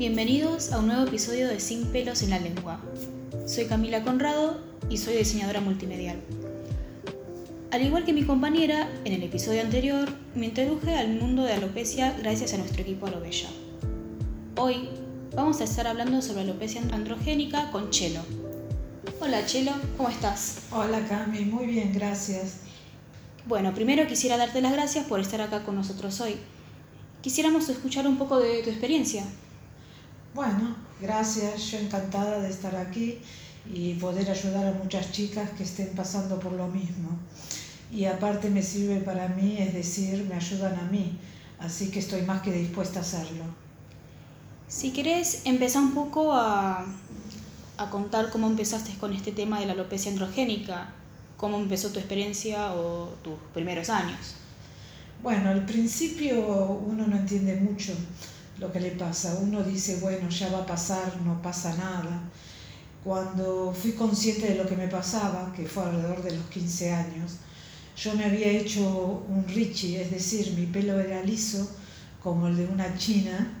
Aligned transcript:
Bienvenidos 0.00 0.72
a 0.72 0.78
un 0.78 0.86
nuevo 0.86 1.02
episodio 1.02 1.46
de 1.46 1.60
Sin 1.60 1.84
pelos 1.88 2.22
en 2.22 2.30
la 2.30 2.38
lengua. 2.38 2.80
Soy 3.46 3.66
Camila 3.66 4.02
Conrado 4.02 4.58
y 4.88 4.96
soy 4.96 5.14
diseñadora 5.14 5.60
multimedial. 5.60 6.18
Al 7.70 7.82
igual 7.82 8.06
que 8.06 8.14
mi 8.14 8.24
compañera, 8.24 8.88
en 9.04 9.12
el 9.12 9.22
episodio 9.22 9.60
anterior 9.60 10.08
me 10.34 10.46
introduje 10.46 10.96
al 10.96 11.10
mundo 11.10 11.42
de 11.42 11.52
alopecia 11.52 12.16
gracias 12.18 12.54
a 12.54 12.56
nuestro 12.56 12.80
equipo 12.80 13.08
Alobella. 13.08 13.50
Hoy 14.56 14.88
vamos 15.36 15.60
a 15.60 15.64
estar 15.64 15.86
hablando 15.86 16.22
sobre 16.22 16.44
alopecia 16.44 16.80
androgénica 16.92 17.70
con 17.70 17.90
Chelo. 17.90 18.22
Hola 19.20 19.44
Chelo, 19.44 19.72
¿cómo 19.98 20.08
estás? 20.08 20.62
Hola 20.70 21.06
Cami, 21.06 21.40
muy 21.40 21.66
bien, 21.66 21.92
gracias. 21.92 22.60
Bueno, 23.46 23.74
primero 23.74 24.06
quisiera 24.06 24.38
darte 24.38 24.62
las 24.62 24.72
gracias 24.72 25.04
por 25.06 25.20
estar 25.20 25.42
acá 25.42 25.62
con 25.62 25.74
nosotros 25.74 26.18
hoy. 26.22 26.36
Quisiéramos 27.20 27.68
escuchar 27.68 28.06
un 28.08 28.16
poco 28.16 28.40
de 28.40 28.62
tu 28.62 28.70
experiencia. 28.70 29.26
Bueno, 30.32 30.76
gracias, 31.00 31.72
yo 31.72 31.78
encantada 31.78 32.40
de 32.40 32.50
estar 32.50 32.76
aquí 32.76 33.18
y 33.68 33.94
poder 33.94 34.30
ayudar 34.30 34.64
a 34.64 34.72
muchas 34.72 35.10
chicas 35.10 35.50
que 35.50 35.64
estén 35.64 35.88
pasando 35.96 36.38
por 36.38 36.52
lo 36.52 36.68
mismo. 36.68 37.18
Y 37.90 38.04
aparte 38.04 38.48
me 38.48 38.62
sirve 38.62 39.00
para 39.00 39.26
mí, 39.26 39.56
es 39.58 39.74
decir, 39.74 40.24
me 40.28 40.36
ayudan 40.36 40.78
a 40.78 40.84
mí, 40.84 41.18
así 41.58 41.90
que 41.90 41.98
estoy 41.98 42.22
más 42.22 42.42
que 42.42 42.52
dispuesta 42.52 43.00
a 43.00 43.02
hacerlo. 43.02 43.44
Si 44.68 44.92
querés, 44.92 45.42
empezar 45.46 45.82
un 45.82 45.94
poco 45.94 46.32
a, 46.32 46.86
a 47.76 47.90
contar 47.90 48.30
cómo 48.30 48.46
empezaste 48.46 48.96
con 48.98 49.12
este 49.12 49.32
tema 49.32 49.58
de 49.58 49.66
la 49.66 49.72
alopecia 49.72 50.12
androgénica, 50.12 50.92
cómo 51.36 51.58
empezó 51.58 51.90
tu 51.90 51.98
experiencia 51.98 52.72
o 52.74 53.08
tus 53.24 53.34
primeros 53.52 53.90
años. 53.90 54.36
Bueno, 55.24 55.50
al 55.50 55.66
principio 55.66 56.38
uno 56.86 57.08
no 57.08 57.16
entiende 57.16 57.56
mucho 57.56 57.92
lo 58.60 58.70
que 58.70 58.78
le 58.78 58.90
pasa. 58.90 59.38
Uno 59.40 59.64
dice, 59.64 59.98
bueno, 60.00 60.28
ya 60.28 60.52
va 60.52 60.58
a 60.60 60.66
pasar, 60.66 61.20
no 61.24 61.40
pasa 61.42 61.74
nada. 61.76 62.22
Cuando 63.02 63.72
fui 63.72 63.92
consciente 63.92 64.48
de 64.48 64.56
lo 64.56 64.68
que 64.68 64.76
me 64.76 64.86
pasaba, 64.86 65.52
que 65.56 65.66
fue 65.66 65.84
alrededor 65.84 66.22
de 66.22 66.36
los 66.36 66.44
15 66.46 66.92
años, 66.92 67.38
yo 67.96 68.14
me 68.14 68.24
había 68.24 68.48
hecho 68.48 69.24
un 69.28 69.44
Richie, 69.48 70.02
es 70.02 70.10
decir, 70.10 70.52
mi 70.52 70.66
pelo 70.66 71.00
era 71.00 71.22
liso 71.22 71.68
como 72.22 72.48
el 72.48 72.56
de 72.56 72.66
una 72.66 72.96
china 72.96 73.54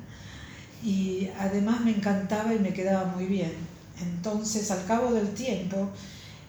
y 0.84 1.28
además 1.38 1.80
me 1.80 1.90
encantaba 1.90 2.54
y 2.54 2.58
me 2.58 2.72
quedaba 2.72 3.06
muy 3.06 3.26
bien. 3.26 3.52
Entonces, 4.00 4.70
al 4.70 4.84
cabo 4.86 5.12
del 5.12 5.32
tiempo, 5.34 5.90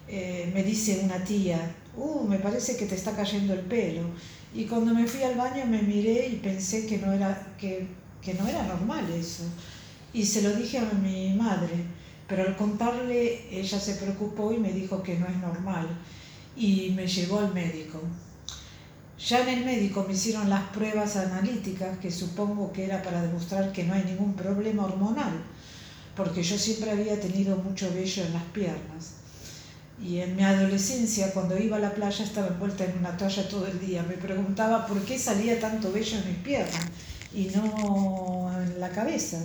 eh, 0.08 0.52
me 0.54 0.64
dice 0.64 1.02
una 1.04 1.24
tía, 1.24 1.74
uh, 1.96 2.24
me 2.28 2.40
parece 2.40 2.76
que 2.76 2.86
te 2.86 2.96
está 2.96 3.14
cayendo 3.14 3.54
el 3.54 3.62
pelo. 3.62 4.04
Y 4.54 4.66
cuando 4.66 4.94
me 4.94 5.08
fui 5.08 5.24
al 5.24 5.36
baño 5.36 5.66
me 5.66 5.82
miré 5.82 6.28
y 6.28 6.36
pensé 6.38 6.86
que 6.86 6.98
no 6.98 7.14
era, 7.14 7.56
que 7.58 7.88
que 8.22 8.34
no 8.34 8.48
era 8.48 8.64
normal 8.64 9.10
eso. 9.12 9.44
Y 10.14 10.26
se 10.26 10.42
lo 10.42 10.54
dije 10.56 10.78
a 10.78 10.86
mi 10.94 11.34
madre, 11.34 11.74
pero 12.28 12.44
al 12.44 12.56
contarle 12.56 13.48
ella 13.52 13.80
se 13.80 13.96
preocupó 13.96 14.52
y 14.52 14.58
me 14.58 14.72
dijo 14.72 15.02
que 15.02 15.18
no 15.18 15.28
es 15.28 15.38
normal 15.38 15.88
y 16.56 16.92
me 16.96 17.08
llevó 17.08 17.40
al 17.40 17.54
médico. 17.54 18.00
Ya 19.20 19.42
en 19.42 19.60
el 19.60 19.66
médico 19.66 20.04
me 20.08 20.14
hicieron 20.14 20.50
las 20.50 20.64
pruebas 20.70 21.16
analíticas, 21.16 22.00
que 22.00 22.12
supongo 22.12 22.74
que 22.74 22.86
era 22.86 23.04
para 23.04 23.22
demostrar 23.22 23.72
que 23.72 23.84
no 23.84 23.94
hay 23.94 24.04
ningún 24.04 24.34
problema 24.34 24.86
hormonal, 24.86 25.44
porque 26.16 26.42
yo 26.42 26.58
siempre 26.58 26.92
había 26.92 27.20
tenido 27.20 27.56
mucho 27.58 27.94
vello 27.94 28.24
en 28.24 28.34
las 28.34 28.44
piernas. 28.46 29.14
Y 30.04 30.18
en 30.18 30.36
mi 30.36 30.44
adolescencia, 30.44 31.32
cuando 31.32 31.56
iba 31.60 31.78
a 31.78 31.80
la 31.80 31.94
playa, 31.94 32.26
estaba 32.26 32.48
envuelta 32.48 32.84
en 32.84 32.98
una 32.98 33.16
toalla 33.16 33.48
todo 33.48 33.68
el 33.68 33.80
día. 33.80 34.02
Me 34.02 34.16
preguntaba 34.16 34.88
por 34.88 35.00
qué 35.06 35.20
salía 35.20 35.60
tanto 35.60 35.92
vello 35.92 36.18
en 36.18 36.28
mis 36.28 36.38
piernas 36.38 36.88
y 37.34 37.46
no 37.56 38.52
en 38.62 38.80
la 38.80 38.90
cabeza. 38.90 39.40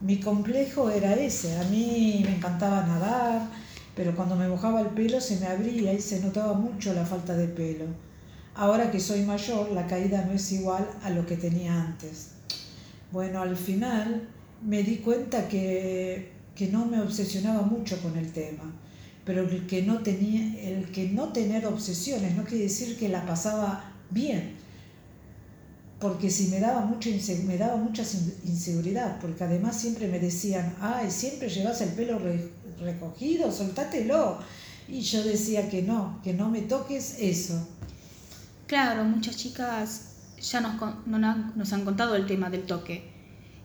Mi 0.00 0.18
complejo 0.18 0.88
era 0.88 1.14
ese, 1.14 1.58
a 1.58 1.64
mí 1.64 2.22
me 2.24 2.36
encantaba 2.36 2.86
nadar, 2.86 3.48
pero 3.94 4.16
cuando 4.16 4.36
me 4.36 4.48
mojaba 4.48 4.80
el 4.80 4.88
pelo 4.88 5.20
se 5.20 5.38
me 5.40 5.46
abría 5.46 5.92
y 5.92 6.00
se 6.00 6.20
notaba 6.20 6.54
mucho 6.54 6.94
la 6.94 7.04
falta 7.04 7.36
de 7.36 7.48
pelo. 7.48 7.84
Ahora 8.54 8.90
que 8.90 8.98
soy 8.98 9.22
mayor, 9.22 9.70
la 9.72 9.86
caída 9.86 10.24
no 10.24 10.32
es 10.32 10.50
igual 10.52 10.88
a 11.02 11.10
lo 11.10 11.26
que 11.26 11.36
tenía 11.36 11.82
antes. 11.82 12.30
Bueno, 13.12 13.42
al 13.42 13.56
final 13.56 14.28
me 14.66 14.82
di 14.82 14.96
cuenta 14.98 15.48
que, 15.48 16.32
que 16.54 16.68
no 16.68 16.86
me 16.86 17.00
obsesionaba 17.00 17.62
mucho 17.62 18.00
con 18.00 18.16
el 18.16 18.32
tema, 18.32 18.72
pero 19.24 19.42
el 19.42 19.66
que, 19.66 19.82
no 19.82 19.98
tenía, 19.98 20.62
el 20.62 20.90
que 20.90 21.08
no 21.08 21.32
tener 21.32 21.66
obsesiones 21.66 22.36
no 22.36 22.44
quiere 22.44 22.64
decir 22.64 22.98
que 22.98 23.08
la 23.08 23.26
pasaba 23.26 23.92
bien, 24.10 24.59
porque 26.00 26.30
si 26.30 26.48
me 26.48 26.60
daba, 26.60 26.80
mucha 26.86 27.10
me 27.44 27.58
daba 27.58 27.76
mucha 27.76 28.02
inseguridad, 28.44 29.20
porque 29.20 29.44
además 29.44 29.78
siempre 29.78 30.08
me 30.08 30.18
decían, 30.18 30.74
ay, 30.80 31.10
siempre 31.10 31.50
llevas 31.50 31.82
el 31.82 31.90
pelo 31.90 32.18
recogido, 32.80 33.52
soltátelo. 33.52 34.38
Y 34.88 35.02
yo 35.02 35.22
decía 35.22 35.68
que 35.68 35.82
no, 35.82 36.18
que 36.24 36.32
no 36.32 36.50
me 36.50 36.62
toques 36.62 37.16
eso. 37.20 37.68
Claro, 38.66 39.04
muchas 39.04 39.36
chicas 39.36 40.06
ya 40.40 40.60
nos, 40.60 40.74
nos 41.54 41.72
han 41.72 41.84
contado 41.84 42.16
el 42.16 42.26
tema 42.26 42.48
del 42.48 42.62
toque, 42.62 43.02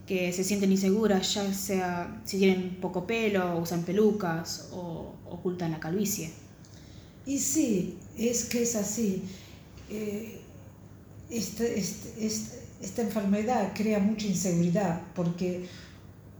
que 0.06 0.34
se 0.34 0.44
sienten 0.44 0.72
inseguras, 0.72 1.34
ya 1.34 1.53
sea 1.53 2.22
si 2.25 2.38
tienen 2.38 2.81
poco 2.81 3.07
pelo, 3.07 3.57
usan 3.59 3.84
pelucas 3.84 4.69
o 4.73 5.16
ocultan 5.29 5.72
la 5.72 5.79
calvicie. 5.79 6.31
Y 7.25 7.40
sí, 7.40 7.97
es 8.17 8.44
que 8.46 8.63
es 8.63 8.75
así. 8.75 9.23
Eh, 9.90 10.41
este, 11.30 11.80
este, 11.80 12.25
este, 12.25 12.59
esta 12.81 13.02
enfermedad 13.02 13.72
crea 13.74 14.00
mucha 14.00 14.28
inseguridad 14.28 15.02
porque 15.16 15.68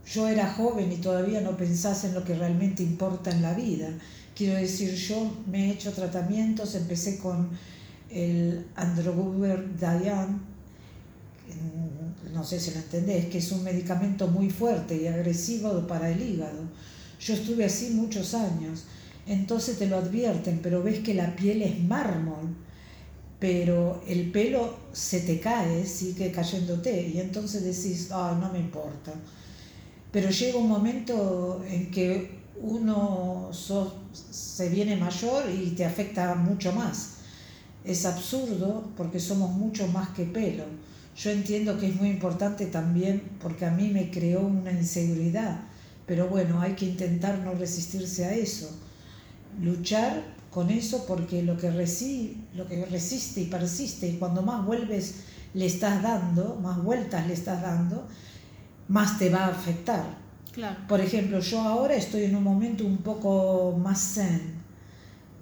yo 0.06 0.28
era 0.28 0.52
joven 0.52 0.92
y 0.92 0.96
todavía 0.96 1.40
no 1.40 1.56
pensás 1.56 2.04
en 2.04 2.14
lo 2.14 2.24
que 2.24 2.34
realmente 2.34 2.82
importa 2.82 3.30
en 3.30 3.42
la 3.42 3.54
vida. 3.54 3.88
Quiero 4.34 4.56
decir, 4.56 4.94
yo 4.94 5.34
me 5.50 5.66
he 5.66 5.72
hecho 5.72 5.92
tratamientos, 5.92 6.74
empecé 6.74 7.18
con 7.18 7.50
el 8.10 8.66
Androguber 8.76 9.76
Dayan, 9.78 10.40
no 12.32 12.44
sé 12.44 12.60
si 12.60 12.70
lo 12.72 12.76
entendés, 12.76 13.26
que 13.26 13.38
es 13.38 13.50
un 13.50 13.64
medicamento 13.64 14.28
muy 14.28 14.50
fuerte 14.50 14.96
y 14.96 15.06
agresivo 15.06 15.86
para 15.86 16.10
el 16.10 16.22
hígado. 16.22 16.62
Yo 17.18 17.34
estuve 17.34 17.64
así 17.64 17.90
muchos 17.90 18.34
años, 18.34 18.84
entonces 19.26 19.78
te 19.78 19.86
lo 19.86 19.96
advierten, 19.96 20.60
pero 20.62 20.82
ves 20.82 21.00
que 21.00 21.14
la 21.14 21.34
piel 21.34 21.62
es 21.62 21.82
mármol 21.82 22.54
pero 23.38 24.02
el 24.06 24.30
pelo 24.30 24.76
se 24.92 25.20
te 25.20 25.40
cae, 25.40 25.84
sigue 25.86 26.32
cayéndote, 26.32 27.08
y 27.08 27.20
entonces 27.20 27.64
decís, 27.64 28.08
ah, 28.10 28.36
no 28.40 28.50
me 28.52 28.58
importa. 28.58 29.12
Pero 30.10 30.30
llega 30.30 30.58
un 30.58 30.68
momento 30.68 31.62
en 31.68 31.90
que 31.90 32.38
uno 32.62 33.50
se 33.52 34.68
viene 34.70 34.96
mayor 34.96 35.44
y 35.50 35.70
te 35.70 35.84
afecta 35.84 36.34
mucho 36.34 36.72
más. 36.72 37.16
Es 37.84 38.06
absurdo 38.06 38.84
porque 38.96 39.20
somos 39.20 39.50
mucho 39.50 39.86
más 39.88 40.08
que 40.10 40.24
pelo. 40.24 40.64
Yo 41.16 41.30
entiendo 41.30 41.78
que 41.78 41.88
es 41.88 41.96
muy 41.96 42.08
importante 42.08 42.66
también 42.66 43.22
porque 43.40 43.66
a 43.66 43.70
mí 43.70 43.88
me 43.88 44.10
creó 44.10 44.40
una 44.40 44.72
inseguridad, 44.72 45.60
pero 46.06 46.28
bueno, 46.28 46.60
hay 46.60 46.74
que 46.74 46.86
intentar 46.86 47.38
no 47.38 47.52
resistirse 47.52 48.24
a 48.24 48.34
eso. 48.34 48.70
Luchar 49.60 50.35
con 50.56 50.70
eso 50.70 51.04
porque 51.06 51.42
lo 51.42 51.58
que, 51.58 51.70
lo 51.70 52.66
que 52.66 52.86
resiste 52.86 53.42
y 53.42 53.44
persiste, 53.44 54.08
y 54.08 54.16
cuando 54.16 54.40
más 54.40 54.64
vuelves 54.64 55.16
le 55.52 55.66
estás 55.66 56.02
dando, 56.02 56.58
más 56.62 56.82
vueltas 56.82 57.26
le 57.26 57.34
estás 57.34 57.60
dando, 57.60 58.08
más 58.88 59.18
te 59.18 59.28
va 59.28 59.44
a 59.44 59.48
afectar. 59.48 60.06
Por 60.88 61.02
ejemplo, 61.02 61.40
yo 61.40 61.60
ahora 61.60 61.94
estoy 61.94 62.24
en 62.24 62.36
un 62.36 62.42
momento 62.42 62.86
un 62.86 62.96
poco 62.96 63.76
más 63.78 64.14
zen 64.14 64.54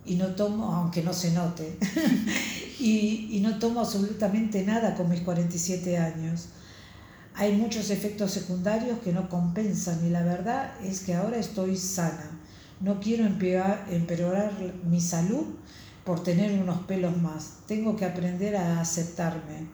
y 0.04 0.16
no 0.16 0.34
tomo, 0.34 0.74
aunque 0.74 1.00
no 1.04 1.12
se 1.12 1.30
note, 1.30 1.78
y, 2.80 3.28
y 3.30 3.40
no 3.40 3.60
tomo 3.60 3.78
absolutamente 3.82 4.64
nada 4.64 4.96
con 4.96 5.08
mis 5.08 5.20
47 5.20 5.96
años. 5.96 6.46
Hay 7.36 7.52
muchos 7.52 7.90
efectos 7.90 8.32
secundarios 8.32 8.98
que 8.98 9.12
no 9.12 9.28
compensan 9.28 10.04
y 10.04 10.10
la 10.10 10.24
verdad 10.24 10.72
es 10.82 11.02
que 11.02 11.14
ahora 11.14 11.36
estoy 11.36 11.76
sana 11.76 12.40
no 12.80 13.00
quiero 13.00 13.24
empeorar, 13.26 14.52
mi 14.88 15.00
salud 15.00 15.46
por 16.04 16.22
tener 16.22 16.60
unos 16.60 16.82
pelos 16.82 17.16
más. 17.16 17.58
Tengo 17.66 17.96
que 17.96 18.04
aprender 18.04 18.56
a 18.56 18.80
aceptarme. 18.80 19.68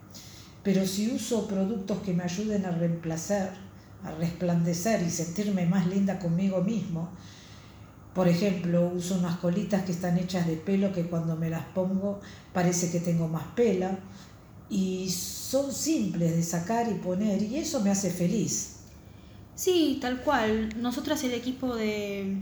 Pero 0.62 0.86
si 0.86 1.10
uso 1.10 1.48
productos 1.48 1.98
que 1.98 2.12
me 2.12 2.22
ayuden 2.22 2.66
a 2.66 2.70
reemplazar, 2.70 3.52
a 4.04 4.12
resplandecer 4.12 5.02
y 5.02 5.10
sentirme 5.10 5.66
más 5.66 5.86
linda 5.86 6.18
conmigo 6.18 6.62
mismo, 6.62 7.10
por 8.14 8.28
ejemplo, 8.28 8.92
uso 8.94 9.18
unas 9.18 9.38
colitas 9.38 9.84
que 9.84 9.92
están 9.92 10.18
hechas 10.18 10.46
de 10.46 10.56
pelo 10.56 10.92
que 10.92 11.04
cuando 11.04 11.36
me 11.36 11.48
las 11.48 11.64
pongo 11.66 12.20
parece 12.52 12.90
que 12.90 13.00
tengo 13.00 13.28
más 13.28 13.44
pela 13.54 13.98
y 14.68 15.08
son 15.10 15.72
simples 15.72 16.36
de 16.36 16.42
sacar 16.42 16.90
y 16.90 16.94
poner 16.94 17.42
y 17.42 17.56
eso 17.56 17.80
me 17.80 17.90
hace 17.90 18.10
feliz. 18.10 18.76
Sí, 19.54 19.98
tal 20.00 20.22
cual. 20.22 20.80
Nosotras 20.80 21.22
el 21.24 21.34
equipo 21.34 21.76
de, 21.76 22.36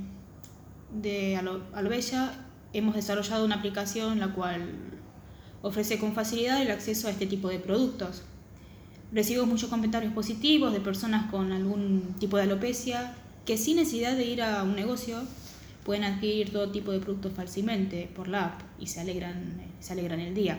de 0.92 1.36
Alobella 1.36 2.32
hemos 2.72 2.94
desarrollado 2.94 3.44
una 3.44 3.56
aplicación 3.56 4.20
la 4.20 4.32
cual 4.34 4.62
ofrece 5.62 5.98
con 5.98 6.14
facilidad 6.14 6.62
el 6.62 6.70
acceso 6.70 7.08
a 7.08 7.10
este 7.10 7.26
tipo 7.26 7.48
de 7.48 7.58
productos. 7.58 8.22
Recibo 9.12 9.46
muchos 9.46 9.70
comentarios 9.70 10.12
positivos 10.12 10.72
de 10.72 10.80
personas 10.80 11.30
con 11.30 11.52
algún 11.52 12.14
tipo 12.18 12.36
de 12.36 12.44
alopecia 12.44 13.14
que 13.44 13.56
sin 13.56 13.76
necesidad 13.76 14.16
de 14.16 14.24
ir 14.24 14.42
a 14.42 14.62
un 14.62 14.76
negocio 14.76 15.22
pueden 15.84 16.04
adquirir 16.04 16.52
todo 16.52 16.70
tipo 16.70 16.92
de 16.92 17.00
productos 17.00 17.32
fácilmente 17.32 18.10
por 18.14 18.28
la 18.28 18.44
app 18.44 18.60
y 18.78 18.86
se 18.86 19.00
alegran, 19.00 19.62
se 19.80 19.94
alegran 19.94 20.20
el 20.20 20.34
día. 20.34 20.58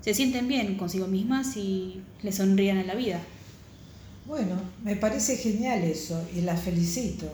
Se 0.00 0.14
sienten 0.14 0.48
bien 0.48 0.76
consigo 0.76 1.06
mismas 1.06 1.56
y 1.56 2.00
les 2.22 2.36
sonrían 2.36 2.78
en 2.78 2.86
la 2.86 2.94
vida. 2.94 3.20
Bueno, 4.24 4.54
me 4.82 4.96
parece 4.96 5.36
genial 5.36 5.82
eso 5.82 6.26
y 6.34 6.40
la 6.40 6.56
felicito. 6.56 7.26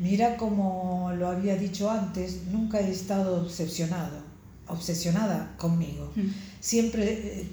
Mira 0.00 0.38
como 0.38 1.12
lo 1.12 1.28
había 1.28 1.56
dicho 1.56 1.90
antes, 1.90 2.46
nunca 2.50 2.80
he 2.80 2.90
estado 2.90 3.42
obsesionado, 3.42 4.22
obsesionada 4.66 5.54
conmigo. 5.58 6.10
Mm. 6.16 6.28
Siempre 6.58 7.04
eh, 7.12 7.46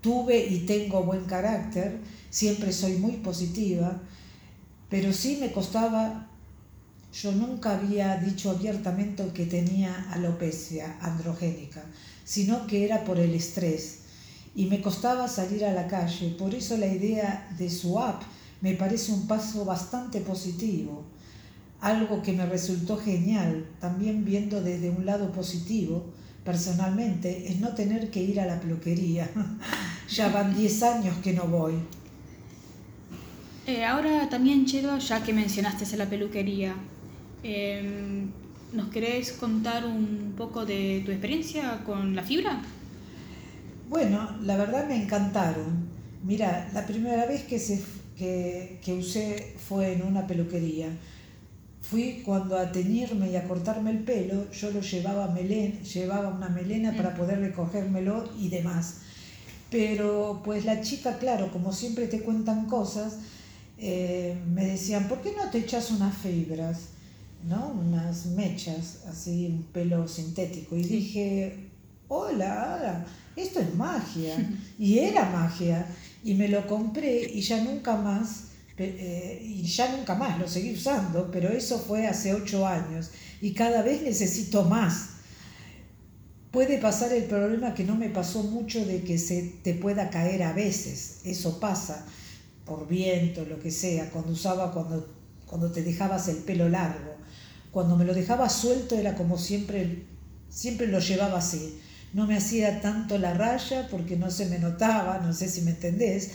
tuve 0.00 0.46
y 0.46 0.60
tengo 0.60 1.04
buen 1.04 1.26
carácter, 1.26 1.98
siempre 2.30 2.72
soy 2.72 2.94
muy 2.94 3.18
positiva, 3.18 4.00
pero 4.88 5.12
sí 5.12 5.36
me 5.38 5.52
costaba, 5.52 6.26
yo 7.12 7.32
nunca 7.32 7.76
había 7.76 8.16
dicho 8.16 8.50
abiertamente 8.50 9.22
que 9.34 9.44
tenía 9.44 10.10
alopecia 10.10 10.96
androgénica, 11.02 11.84
sino 12.24 12.66
que 12.66 12.86
era 12.86 13.04
por 13.04 13.18
el 13.18 13.34
estrés 13.34 13.98
y 14.54 14.64
me 14.66 14.80
costaba 14.80 15.28
salir 15.28 15.66
a 15.66 15.74
la 15.74 15.86
calle. 15.86 16.30
Por 16.30 16.54
eso 16.54 16.78
la 16.78 16.86
idea 16.86 17.54
de 17.58 17.68
su 17.68 18.00
app 18.00 18.22
me 18.62 18.72
parece 18.72 19.12
un 19.12 19.26
paso 19.26 19.66
bastante 19.66 20.22
positivo. 20.22 21.11
Algo 21.82 22.22
que 22.22 22.32
me 22.32 22.46
resultó 22.46 22.96
genial, 22.96 23.66
también 23.80 24.24
viendo 24.24 24.62
desde 24.62 24.88
un 24.88 25.04
lado 25.04 25.32
positivo, 25.32 26.06
personalmente, 26.44 27.48
es 27.48 27.58
no 27.58 27.74
tener 27.74 28.08
que 28.08 28.22
ir 28.22 28.40
a 28.40 28.46
la 28.46 28.60
peluquería. 28.60 29.28
ya 30.08 30.28
van 30.28 30.54
10 30.54 30.82
años 30.84 31.16
que 31.24 31.32
no 31.32 31.42
voy. 31.48 31.74
Eh, 33.66 33.84
ahora 33.84 34.28
también, 34.28 34.64
Chelo, 34.64 34.96
ya 34.98 35.24
que 35.24 35.32
mencionaste 35.32 35.96
la 35.96 36.06
peluquería, 36.08 36.72
em, 37.42 38.30
¿nos 38.72 38.88
querés 38.90 39.32
contar 39.32 39.84
un 39.84 40.34
poco 40.36 40.64
de 40.64 41.02
tu 41.04 41.10
experiencia 41.10 41.82
con 41.84 42.14
la 42.14 42.22
fibra? 42.22 42.62
Bueno, 43.88 44.36
la 44.42 44.56
verdad 44.56 44.86
me 44.86 45.02
encantaron. 45.02 45.88
Mira, 46.22 46.70
la 46.72 46.86
primera 46.86 47.26
vez 47.26 47.42
que, 47.42 47.58
se, 47.58 47.82
que, 48.16 48.78
que 48.84 48.94
usé 48.94 49.56
fue 49.68 49.94
en 49.94 50.02
una 50.02 50.28
peluquería. 50.28 50.88
Fui 51.82 52.22
cuando 52.24 52.56
a 52.56 52.72
teñirme 52.72 53.30
y 53.30 53.36
a 53.36 53.46
cortarme 53.46 53.90
el 53.90 53.98
pelo, 53.98 54.50
yo 54.50 54.70
lo 54.70 54.80
llevaba, 54.80 55.28
melen, 55.28 55.82
llevaba 55.82 56.28
una 56.28 56.48
melena 56.48 56.96
para 56.96 57.14
poder 57.14 57.40
recogérmelo 57.40 58.30
y 58.38 58.48
demás. 58.48 58.98
Pero 59.70 60.40
pues 60.44 60.64
la 60.64 60.80
chica, 60.80 61.18
claro, 61.18 61.50
como 61.50 61.72
siempre 61.72 62.06
te 62.06 62.20
cuentan 62.20 62.66
cosas, 62.66 63.18
eh, 63.78 64.36
me 64.54 64.66
decían, 64.66 65.08
¿por 65.08 65.20
qué 65.22 65.32
no 65.36 65.50
te 65.50 65.58
echas 65.58 65.90
unas 65.90 66.16
fibras? 66.16 66.88
¿no? 67.48 67.68
Unas 67.68 68.26
mechas, 68.26 69.00
así, 69.08 69.46
un 69.46 69.64
pelo 69.64 70.06
sintético. 70.06 70.76
Y 70.76 70.84
dije, 70.84 71.68
hola, 72.08 72.76
hola 72.78 73.06
esto 73.36 73.60
es 73.60 73.74
magia. 73.74 74.36
Y 74.78 74.98
era 74.98 75.30
magia. 75.30 75.86
Y 76.24 76.34
me 76.34 76.48
lo 76.48 76.66
compré 76.66 77.30
y 77.32 77.40
ya 77.40 77.62
nunca 77.62 77.96
más, 77.96 78.44
eh, 78.78 79.40
y 79.42 79.62
ya 79.64 79.94
nunca 79.96 80.14
más 80.14 80.38
lo 80.38 80.48
seguí 80.48 80.72
usando, 80.72 81.30
pero 81.30 81.50
eso 81.50 81.78
fue 81.78 82.06
hace 82.06 82.34
ocho 82.34 82.66
años 82.66 83.10
y 83.40 83.52
cada 83.52 83.82
vez 83.82 84.02
necesito 84.02 84.64
más. 84.64 85.10
Puede 86.50 86.78
pasar 86.78 87.12
el 87.12 87.24
problema 87.24 87.74
que 87.74 87.84
no 87.84 87.96
me 87.96 88.10
pasó 88.10 88.42
mucho 88.42 88.84
de 88.84 89.02
que 89.02 89.18
se 89.18 89.42
te 89.62 89.74
pueda 89.74 90.10
caer 90.10 90.42
a 90.42 90.52
veces, 90.52 91.20
eso 91.24 91.60
pasa 91.60 92.04
por 92.66 92.86
viento, 92.86 93.44
lo 93.44 93.58
que 93.58 93.70
sea, 93.70 94.10
cuando 94.10 94.32
usaba, 94.32 94.72
cuando, 94.72 95.12
cuando 95.46 95.72
te 95.72 95.82
dejabas 95.82 96.28
el 96.28 96.36
pelo 96.38 96.68
largo. 96.68 97.12
Cuando 97.70 97.96
me 97.96 98.04
lo 98.04 98.12
dejaba 98.12 98.50
suelto 98.50 98.96
era 98.96 99.14
como 99.14 99.38
siempre, 99.38 100.04
siempre 100.50 100.86
lo 100.86 100.98
llevaba 100.98 101.38
así 101.38 101.80
no 102.12 102.26
me 102.26 102.36
hacía 102.36 102.80
tanto 102.80 103.18
la 103.18 103.34
raya 103.34 103.88
porque 103.90 104.16
no 104.16 104.30
se 104.30 104.46
me 104.46 104.58
notaba, 104.58 105.18
no 105.18 105.32
sé 105.32 105.48
si 105.48 105.62
me 105.62 105.70
entendés, 105.70 106.32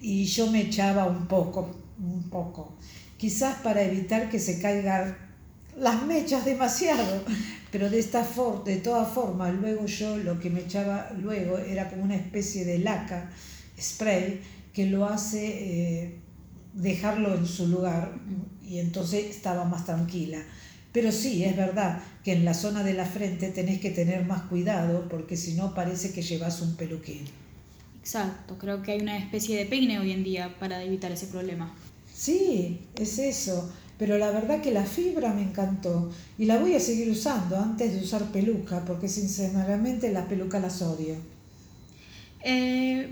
y 0.00 0.24
yo 0.26 0.50
me 0.50 0.62
echaba 0.62 1.06
un 1.06 1.26
poco, 1.26 1.74
un 1.98 2.30
poco, 2.30 2.76
quizás 3.16 3.56
para 3.56 3.82
evitar 3.82 4.28
que 4.28 4.38
se 4.38 4.60
caigan 4.60 5.16
las 5.78 6.02
mechas 6.04 6.44
demasiado, 6.44 7.22
pero 7.70 7.90
de 7.90 7.98
esta 7.98 8.24
forma, 8.24 8.64
de 8.64 8.76
todas 8.76 9.12
formas, 9.12 9.52
luego 9.54 9.86
yo 9.86 10.16
lo 10.16 10.40
que 10.40 10.50
me 10.50 10.60
echaba 10.60 11.10
luego 11.20 11.58
era 11.58 11.90
como 11.90 12.04
una 12.04 12.16
especie 12.16 12.64
de 12.64 12.78
laca, 12.78 13.30
spray, 13.78 14.40
que 14.72 14.86
lo 14.86 15.06
hace 15.06 15.46
eh, 15.46 16.20
dejarlo 16.74 17.34
en 17.34 17.46
su 17.46 17.66
lugar 17.66 18.12
y 18.62 18.78
entonces 18.78 19.24
estaba 19.26 19.64
más 19.64 19.84
tranquila. 19.84 20.38
Pero 20.96 21.12
sí, 21.12 21.44
es 21.44 21.54
verdad 21.54 22.00
que 22.24 22.32
en 22.32 22.46
la 22.46 22.54
zona 22.54 22.82
de 22.82 22.94
la 22.94 23.04
frente 23.04 23.50
tenés 23.50 23.80
que 23.80 23.90
tener 23.90 24.24
más 24.24 24.44
cuidado 24.44 25.06
porque 25.10 25.36
si 25.36 25.52
no 25.52 25.74
parece 25.74 26.10
que 26.10 26.22
llevas 26.22 26.62
un 26.62 26.74
peluquín. 26.74 27.20
Exacto, 28.00 28.56
creo 28.56 28.80
que 28.80 28.92
hay 28.92 29.02
una 29.02 29.18
especie 29.18 29.58
de 29.58 29.66
peine 29.66 29.98
hoy 29.98 30.12
en 30.12 30.24
día 30.24 30.56
para 30.58 30.82
evitar 30.82 31.12
ese 31.12 31.26
problema. 31.26 31.74
Sí, 32.14 32.80
es 32.98 33.18
eso. 33.18 33.70
Pero 33.98 34.16
la 34.16 34.30
verdad 34.30 34.62
que 34.62 34.72
la 34.72 34.86
fibra 34.86 35.34
me 35.34 35.42
encantó 35.42 36.10
y 36.38 36.46
la 36.46 36.56
voy 36.56 36.72
a 36.72 36.80
seguir 36.80 37.10
usando 37.10 37.58
antes 37.58 37.92
de 37.92 38.00
usar 38.00 38.32
peluca 38.32 38.82
porque 38.86 39.10
sinceramente 39.10 40.10
las 40.10 40.24
pelucas 40.24 40.62
las 40.62 40.80
odio. 40.80 41.16
Eh, 42.42 43.06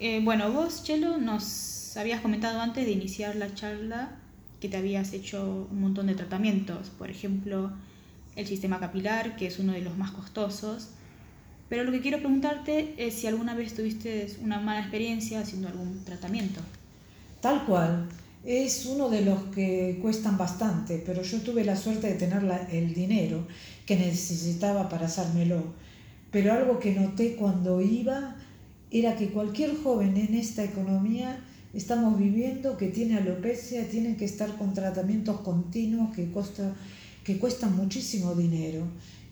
eh, 0.00 0.20
bueno, 0.24 0.50
vos, 0.50 0.82
Chelo, 0.82 1.18
nos 1.18 1.96
habías 1.96 2.20
comentado 2.20 2.60
antes 2.60 2.84
de 2.84 2.90
iniciar 2.90 3.36
la 3.36 3.54
charla 3.54 4.18
que 4.62 4.68
te 4.68 4.76
habías 4.76 5.12
hecho 5.12 5.66
un 5.72 5.80
montón 5.80 6.06
de 6.06 6.14
tratamientos, 6.14 6.88
por 6.90 7.10
ejemplo, 7.10 7.72
el 8.36 8.46
sistema 8.46 8.78
capilar, 8.78 9.34
que 9.34 9.48
es 9.48 9.58
uno 9.58 9.72
de 9.72 9.80
los 9.80 9.98
más 9.98 10.12
costosos. 10.12 10.90
Pero 11.68 11.82
lo 11.82 11.90
que 11.90 12.00
quiero 12.00 12.18
preguntarte 12.18 12.94
es 12.96 13.14
si 13.14 13.26
alguna 13.26 13.56
vez 13.56 13.74
tuviste 13.74 14.28
una 14.40 14.60
mala 14.60 14.82
experiencia 14.82 15.40
haciendo 15.40 15.66
algún 15.66 16.04
tratamiento. 16.04 16.60
Tal 17.40 17.66
cual. 17.66 18.08
Es 18.44 18.86
uno 18.86 19.08
de 19.08 19.24
los 19.24 19.42
que 19.54 19.98
cuestan 20.00 20.38
bastante, 20.38 21.02
pero 21.04 21.22
yo 21.22 21.40
tuve 21.40 21.64
la 21.64 21.74
suerte 21.74 22.08
de 22.08 22.14
tener 22.14 22.42
el 22.70 22.94
dinero 22.94 23.46
que 23.84 23.96
necesitaba 23.96 24.88
para 24.88 25.06
hacérmelo. 25.06 25.74
Pero 26.30 26.52
algo 26.52 26.78
que 26.78 26.92
noté 26.94 27.34
cuando 27.34 27.80
iba 27.80 28.36
era 28.92 29.16
que 29.16 29.30
cualquier 29.30 29.76
joven 29.82 30.16
en 30.16 30.34
esta 30.34 30.62
economía 30.62 31.40
estamos 31.74 32.18
viviendo 32.18 32.76
que 32.76 32.88
tiene 32.88 33.16
alopecia, 33.16 33.88
tienen 33.88 34.16
que 34.16 34.24
estar 34.24 34.56
con 34.56 34.74
tratamientos 34.74 35.40
continuos 35.40 36.14
que, 36.14 36.30
costa, 36.30 36.74
que 37.24 37.38
cuestan 37.38 37.76
muchísimo 37.76 38.34
dinero. 38.34 38.84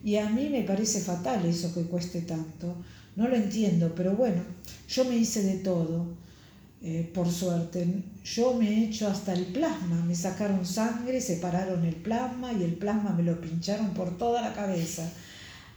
Y 0.03 0.17
a 0.17 0.31
mí 0.31 0.49
me 0.49 0.63
parece 0.63 1.01
fatal 1.01 1.45
eso 1.45 1.75
que 1.75 1.83
cueste 1.83 2.23
tanto. 2.23 2.77
No 3.17 3.29
lo 3.29 3.37
entiendo, 3.37 3.95
pero 3.95 4.17
bueno, 4.17 4.43
yo 4.89 5.05
me 5.05 5.17
hice 5.17 5.43
de 5.43 5.59
todo, 5.59 6.07
eh, 6.83 7.11
por 7.13 7.31
suerte. 7.31 7.87
Yo 8.25 8.55
me 8.55 8.71
he 8.71 8.85
hecho 8.85 9.09
hasta 9.09 9.35
el 9.35 9.47
plasma, 9.47 10.03
me 10.07 10.15
sacaron 10.15 10.65
sangre, 10.65 11.21
separaron 11.21 11.85
el 11.85 11.97
plasma 11.97 12.53
y 12.53 12.63
el 12.63 12.75
plasma 12.75 13.11
me 13.11 13.23
lo 13.23 13.41
pincharon 13.41 13.91
por 13.91 14.17
toda 14.17 14.41
la 14.41 14.55
cabeza. 14.55 15.11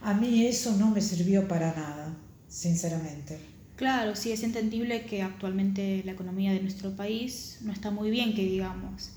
A 0.00 0.14
mí 0.14 0.46
eso 0.46 0.74
no 0.78 0.90
me 0.90 1.02
sirvió 1.02 1.46
para 1.46 1.74
nada, 1.74 2.14
sinceramente. 2.48 3.53
Claro, 3.76 4.14
sí, 4.14 4.30
es 4.30 4.44
entendible 4.44 5.04
que 5.04 5.22
actualmente 5.22 6.02
la 6.04 6.12
economía 6.12 6.52
de 6.52 6.60
nuestro 6.60 6.94
país 6.94 7.58
no 7.62 7.72
está 7.72 7.90
muy 7.90 8.10
bien, 8.10 8.34
que 8.34 8.44
digamos. 8.44 9.10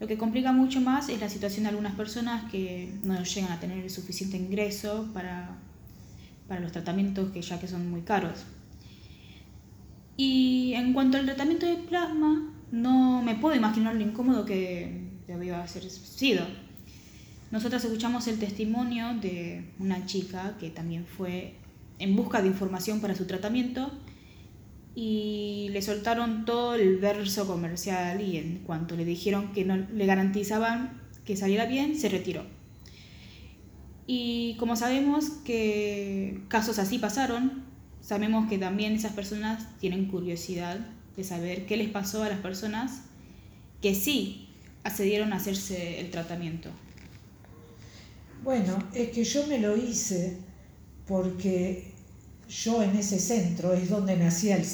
Lo 0.00 0.06
que 0.06 0.16
complica 0.16 0.52
mucho 0.52 0.80
más 0.80 1.10
es 1.10 1.20
la 1.20 1.28
situación 1.28 1.64
de 1.64 1.68
algunas 1.68 1.94
personas 1.94 2.50
que 2.50 2.94
no 3.04 3.22
llegan 3.22 3.52
a 3.52 3.60
tener 3.60 3.84
el 3.84 3.90
suficiente 3.90 4.38
ingreso 4.38 5.10
para, 5.12 5.58
para 6.48 6.60
los 6.60 6.72
tratamientos 6.72 7.30
que 7.30 7.42
ya 7.42 7.60
que 7.60 7.68
son 7.68 7.90
muy 7.90 8.00
caros. 8.00 8.46
Y 10.16 10.72
en 10.74 10.94
cuanto 10.94 11.18
al 11.18 11.26
tratamiento 11.26 11.66
de 11.66 11.76
plasma, 11.76 12.54
no 12.72 13.20
me 13.22 13.34
puedo 13.34 13.54
imaginar 13.54 13.94
lo 13.94 14.00
incómodo 14.00 14.46
que 14.46 15.10
debió 15.26 15.56
haber 15.56 15.68
sido. 15.68 16.46
Nosotras 17.50 17.84
escuchamos 17.84 18.26
el 18.28 18.38
testimonio 18.38 19.14
de 19.20 19.72
una 19.78 20.06
chica 20.06 20.56
que 20.58 20.70
también 20.70 21.04
fue 21.04 21.59
en 22.00 22.16
busca 22.16 22.42
de 22.42 22.48
información 22.48 23.00
para 23.00 23.14
su 23.14 23.26
tratamiento 23.26 23.92
y 24.94 25.68
le 25.70 25.82
soltaron 25.82 26.44
todo 26.44 26.74
el 26.74 26.98
verso 26.98 27.46
comercial 27.46 28.20
y 28.20 28.38
en 28.38 28.58
cuanto 28.58 28.96
le 28.96 29.04
dijeron 29.04 29.52
que 29.52 29.64
no 29.64 29.76
le 29.76 30.06
garantizaban 30.06 31.00
que 31.24 31.36
saliera 31.36 31.66
bien, 31.66 31.96
se 31.96 32.08
retiró. 32.08 32.44
Y 34.06 34.56
como 34.58 34.74
sabemos 34.74 35.30
que 35.44 36.42
casos 36.48 36.80
así 36.80 36.98
pasaron, 36.98 37.64
sabemos 38.00 38.48
que 38.48 38.58
también 38.58 38.94
esas 38.94 39.12
personas 39.12 39.78
tienen 39.78 40.06
curiosidad 40.06 40.80
de 41.16 41.22
saber 41.22 41.66
qué 41.66 41.76
les 41.76 41.90
pasó 41.90 42.24
a 42.24 42.28
las 42.28 42.40
personas 42.40 43.02
que 43.80 43.94
sí 43.94 44.48
accedieron 44.82 45.32
a 45.32 45.36
hacerse 45.36 46.00
el 46.00 46.10
tratamiento. 46.10 46.70
Bueno, 48.42 48.78
es 48.94 49.10
que 49.10 49.22
yo 49.22 49.46
me 49.46 49.58
lo 49.58 49.76
hice 49.76 50.38
porque 51.06 51.89
yo 52.50 52.82
en 52.82 52.96
ese 52.96 53.18
centro 53.18 53.72
es 53.72 53.88
donde 53.88 54.16
me 54.16 54.26
hacía 54.26 54.56
el 54.56 54.66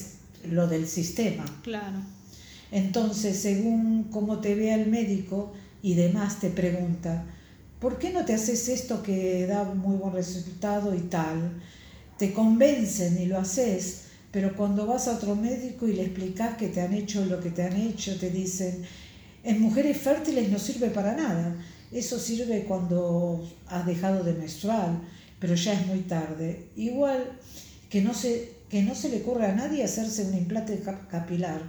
lo 0.50 0.66
del 0.66 0.87
sistema. 0.88 1.45
Claro. 1.62 1.99
Entonces, 2.71 3.38
según 3.38 4.04
cómo 4.04 4.40
te 4.40 4.54
vea 4.54 4.75
el 4.75 4.88
médico 4.88 5.52
y 5.83 5.95
demás, 5.95 6.40
te 6.40 6.50
pregunta, 6.50 7.25
¿por 7.80 7.99
qué 7.99 8.11
no 8.11 8.25
te 8.25 8.35
haces 8.35 8.68
esto 8.68 9.02
que 9.02 9.47
da 9.47 9.64
muy 9.64 9.97
buen 9.97 10.12
resultado 10.12 10.95
y 10.95 11.00
tal? 11.00 11.62
Te 12.18 12.33
convencen 12.33 13.21
y 13.21 13.26
lo 13.26 13.38
haces, 13.38 14.02
pero 14.33 14.56
cuando 14.56 14.87
vas 14.87 15.06
a 15.09 15.16
otro 15.16 15.37
médico 15.37 15.87
y 15.87 15.95
le 15.95 16.02
explicas 16.02 16.56
que 16.56 16.68
te 16.68 16.80
han 16.80 16.95
hecho 16.95 17.25
lo 17.26 17.40
que 17.40 17.50
te 17.50 17.62
han 17.62 17.76
hecho, 17.76 18.18
te 18.18 18.30
dicen, 18.30 18.83
en 19.45 19.61
mujeres 19.61 19.97
fértiles 19.99 20.50
no 20.50 20.59
sirve 20.59 20.90
para 20.90 21.14
nada. 21.14 21.56
Eso 21.92 22.18
sirve 22.18 22.64
cuando 22.64 23.49
has 23.68 23.87
dejado 23.87 24.25
de 24.25 24.33
menstruar, 24.33 25.00
pero 25.38 25.54
ya 25.54 25.73
es 25.73 25.87
muy 25.87 26.00
tarde. 26.00 26.68
Igual 26.75 27.38
que 27.88 28.02
no 28.02 28.14
se, 28.14 28.57
que 28.69 28.83
no 28.83 28.95
se 28.95 29.09
le 29.09 29.19
ocurra 29.19 29.50
a 29.50 29.55
nadie 29.55 29.85
hacerse 29.85 30.25
un 30.25 30.37
implante 30.37 30.83
capilar 31.09 31.61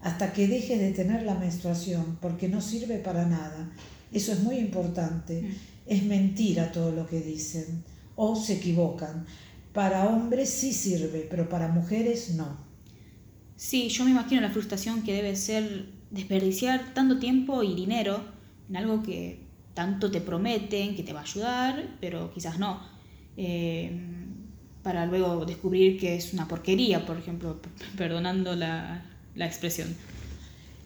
hasta 0.00 0.32
que 0.32 0.46
deje 0.46 0.78
de 0.78 0.92
tener 0.92 1.22
la 1.22 1.34
menstruación, 1.34 2.18
porque 2.20 2.48
no 2.48 2.60
sirve 2.60 2.98
para 2.98 3.26
nada. 3.26 3.72
Eso 4.12 4.32
es 4.32 4.40
muy 4.40 4.56
importante. 4.56 5.42
Mm. 5.42 5.54
Es 5.86 6.02
mentira 6.04 6.72
todo 6.72 6.92
lo 6.92 7.06
que 7.06 7.20
dicen 7.20 7.82
o 8.16 8.36
se 8.36 8.54
equivocan. 8.54 9.26
Para 9.72 10.06
hombres 10.06 10.50
sí 10.50 10.72
sirve, 10.72 11.26
pero 11.28 11.48
para 11.48 11.68
mujeres 11.68 12.34
no. 12.34 12.56
Sí, 13.56 13.88
yo 13.88 14.04
me 14.04 14.10
imagino 14.10 14.40
la 14.40 14.50
frustración 14.50 15.02
que 15.02 15.14
debe 15.14 15.34
ser 15.36 15.86
desperdiciar 16.10 16.94
tanto 16.94 17.18
tiempo 17.18 17.62
y 17.62 17.74
dinero 17.74 18.24
en 18.68 18.76
algo 18.76 19.02
que 19.02 19.40
tanto 19.74 20.10
te 20.10 20.20
prometen 20.20 20.94
que 20.94 21.02
te 21.02 21.12
va 21.12 21.20
a 21.20 21.24
ayudar, 21.24 21.96
pero 22.00 22.32
quizás 22.32 22.58
no. 22.58 22.80
Eh, 23.36 24.13
para 24.84 25.06
luego 25.06 25.44
descubrir 25.44 25.98
que 25.98 26.14
es 26.14 26.32
una 26.32 26.46
porquería, 26.46 27.04
por 27.04 27.18
ejemplo, 27.18 27.58
perdonando 27.96 28.54
la, 28.54 29.04
la 29.34 29.46
expresión. 29.46 29.88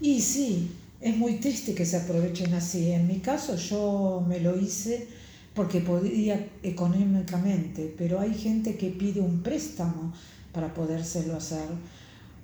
Y 0.01 0.21
sí, 0.23 0.71
es 1.01 1.17
muy 1.17 1.35
triste 1.35 1.75
que 1.75 1.85
se 1.85 1.97
aprovechen 1.97 2.55
así. 2.55 2.93
En 2.93 3.07
mi 3.07 3.19
caso 3.19 3.57
yo 3.57 4.25
me 4.27 4.41
lo 4.41 4.59
hice 4.59 5.09
porque 5.55 5.81
podía 5.81 6.49
económicamente, 6.63 7.93
pero 7.99 8.21
hay 8.21 8.33
gente 8.35 8.77
que 8.77 8.91
pide 8.91 9.21
un 9.21 9.43
préstamo 9.43 10.15
para 10.53 10.73
podérselo 10.73 11.37
hacer. 11.37 11.67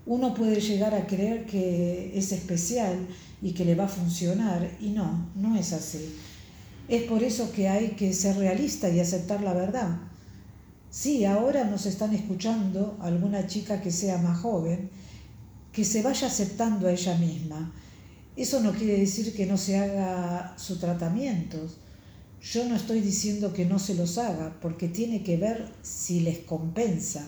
Uno 0.07 0.35
puede 0.35 0.61
llegar 0.61 0.95
a 0.95 1.07
creer 1.07 1.47
que 1.47 2.13
es 2.15 2.33
especial 2.33 3.07
y 3.41 3.53
que 3.53 3.65
le 3.65 3.77
va 3.77 3.85
a 3.85 3.89
funcionar 3.89 4.69
y 4.81 4.89
no, 4.91 5.31
no 5.37 5.57
es 5.57 5.73
así. 5.73 6.17
Es 6.89 7.05
por 7.05 7.23
eso 7.23 7.53
que 7.53 7.69
hay 7.69 7.91
que 7.91 8.13
ser 8.13 8.37
realista 8.37 8.91
y 8.91 8.99
aceptar 9.01 9.43
la 9.43 9.55
verdad. 9.55 9.97
Sí, 10.97 11.25
ahora 11.25 11.65
nos 11.65 11.87
están 11.87 12.15
escuchando 12.15 12.97
alguna 13.01 13.49
chica 13.49 13.83
que 13.83 13.91
sea 13.91 14.17
más 14.19 14.39
joven 14.39 14.91
que 15.73 15.85
se 15.85 16.03
vaya 16.03 16.29
aceptando 16.29 16.87
a 16.87 16.93
ella 16.93 17.19
misma. 17.19 17.75
Eso 18.37 18.61
no 18.61 18.71
quiere 18.71 19.01
decir 19.01 19.35
que 19.35 19.45
no 19.45 19.57
se 19.57 19.77
haga 19.77 20.55
su 20.57 20.79
tratamiento. 20.79 21.59
Yo 22.41 22.69
no 22.69 22.77
estoy 22.77 23.01
diciendo 23.01 23.53
que 23.53 23.65
no 23.65 23.81
se 23.81 23.97
los 23.97 24.19
haga, 24.19 24.57
porque 24.63 24.87
tiene 24.87 25.25
que 25.25 25.37
ver 25.37 25.69
si 25.83 26.21
les 26.21 26.39
compensa. 26.39 27.27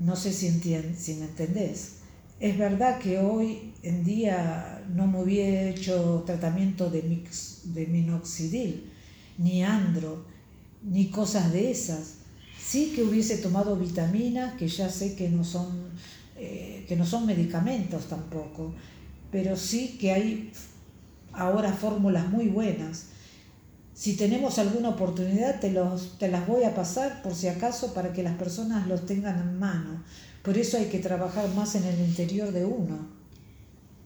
No 0.00 0.16
sé 0.16 0.32
si, 0.32 0.50
si 0.50 1.14
me 1.14 1.26
entendés. 1.26 1.98
Es 2.40 2.58
verdad 2.58 2.98
que 2.98 3.20
hoy 3.20 3.72
en 3.84 4.02
día 4.02 4.84
no 4.92 5.06
me 5.06 5.22
hubiera 5.22 5.70
hecho 5.70 6.24
tratamiento 6.26 6.90
de, 6.90 7.02
mix, 7.04 7.72
de 7.72 7.86
minoxidil, 7.86 8.90
ni 9.38 9.62
andro, 9.62 10.34
ni 10.86 11.10
cosas 11.10 11.52
de 11.52 11.70
esas. 11.70 12.14
Sí 12.58 12.92
que 12.94 13.02
hubiese 13.02 13.36
tomado 13.38 13.76
vitaminas, 13.76 14.54
que 14.54 14.68
ya 14.68 14.88
sé 14.88 15.14
que 15.14 15.28
no 15.28 15.44
son 15.44 15.90
eh, 16.38 16.84
que 16.86 16.96
no 16.96 17.06
son 17.06 17.24
medicamentos 17.24 18.08
tampoco, 18.08 18.74
pero 19.30 19.56
sí 19.56 19.96
que 19.98 20.12
hay 20.12 20.52
ahora 21.32 21.72
fórmulas 21.72 22.28
muy 22.28 22.48
buenas. 22.48 23.06
Si 23.94 24.16
tenemos 24.18 24.58
alguna 24.58 24.90
oportunidad, 24.90 25.60
te, 25.60 25.72
los, 25.72 26.18
te 26.18 26.28
las 26.28 26.46
voy 26.46 26.64
a 26.64 26.74
pasar 26.74 27.22
por 27.22 27.34
si 27.34 27.48
acaso 27.48 27.94
para 27.94 28.12
que 28.12 28.22
las 28.22 28.36
personas 28.36 28.86
los 28.86 29.06
tengan 29.06 29.40
en 29.40 29.58
mano. 29.58 30.02
Por 30.42 30.58
eso 30.58 30.76
hay 30.76 30.86
que 30.86 30.98
trabajar 30.98 31.48
más 31.54 31.74
en 31.74 31.84
el 31.84 32.00
interior 32.00 32.52
de 32.52 32.66
uno. 32.66 33.08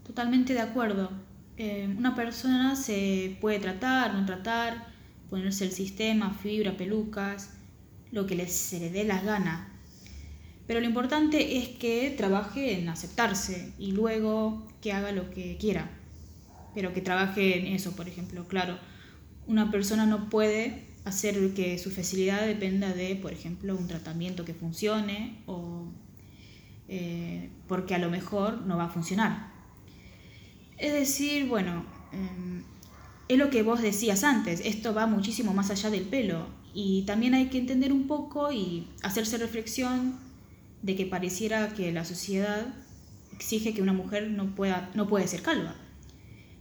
Totalmente 0.07 0.55
de 0.55 0.61
acuerdo. 0.61 1.11
Eh, 1.57 1.93
una 1.99 2.15
persona 2.15 2.77
se 2.77 3.37
puede 3.41 3.59
tratar, 3.59 4.15
no 4.15 4.25
tratar, 4.25 4.87
ponerse 5.31 5.65
el 5.65 5.73
sistema, 5.73 6.35
fibra, 6.35 6.77
pelucas, 6.77 7.51
lo 8.13 8.27
que 8.27 8.35
les, 8.35 8.53
se 8.53 8.81
le 8.81 8.91
dé 8.91 9.05
las 9.05 9.25
ganas. 9.25 9.69
Pero 10.67 10.81
lo 10.81 10.87
importante 10.87 11.59
es 11.59 11.69
que 11.69 12.15
trabaje 12.17 12.79
en 12.79 12.89
aceptarse 12.89 13.73
y 13.79 13.93
luego 13.93 14.67
que 14.81 14.93
haga 14.93 15.13
lo 15.13 15.31
que 15.31 15.57
quiera. 15.59 15.91
Pero 16.75 16.93
que 16.93 17.01
trabaje 17.01 17.59
en 17.59 17.75
eso, 17.75 17.97
por 17.97 18.09
ejemplo. 18.09 18.47
Claro, 18.47 18.79
una 19.47 19.71
persona 19.71 20.07
no 20.07 20.29
puede 20.31 20.85
hacer 21.05 21.55
que 21.55 21.79
su 21.79 21.91
facilidad 21.91 22.47
dependa 22.47 22.93
de, 22.93 23.17
por 23.17 23.33
ejemplo, 23.33 23.77
un 23.77 23.89
tratamiento 23.89 24.45
que 24.45 24.55
funcione 24.55 25.39
o 25.47 25.89
eh, 26.89 27.51
porque 27.69 27.95
a 27.95 27.99
lo 27.99 28.11
mejor 28.11 28.63
no 28.63 28.77
va 28.77 28.85
a 28.85 28.89
funcionar. 28.89 29.53
Es 30.77 30.93
decir, 30.93 31.47
bueno, 31.47 31.85
em, 32.13 32.65
es 33.31 33.39
lo 33.39 33.49
que 33.49 33.63
vos 33.63 33.81
decías 33.81 34.25
antes, 34.25 34.61
esto 34.65 34.93
va 34.93 35.07
muchísimo 35.07 35.55
más 35.55 35.71
allá 35.71 35.89
del 35.89 36.03
pelo 36.03 36.49
y 36.75 37.03
también 37.03 37.33
hay 37.35 37.47
que 37.47 37.59
entender 37.59 37.93
un 37.93 38.09
poco 38.09 38.51
y 38.51 38.89
hacerse 39.05 39.39
reflexión 39.39 40.19
de 40.83 40.97
que 40.97 41.07
pareciera 41.07 41.73
que 41.73 41.93
la 41.93 42.05
sociedad 42.05 42.75
exige 43.33 43.73
que 43.73 43.83
una 43.83 43.93
mujer 43.93 44.29
no, 44.33 44.57
pueda, 44.57 44.91
no 44.95 45.07
puede 45.07 45.29
ser 45.29 45.43
calva, 45.43 45.77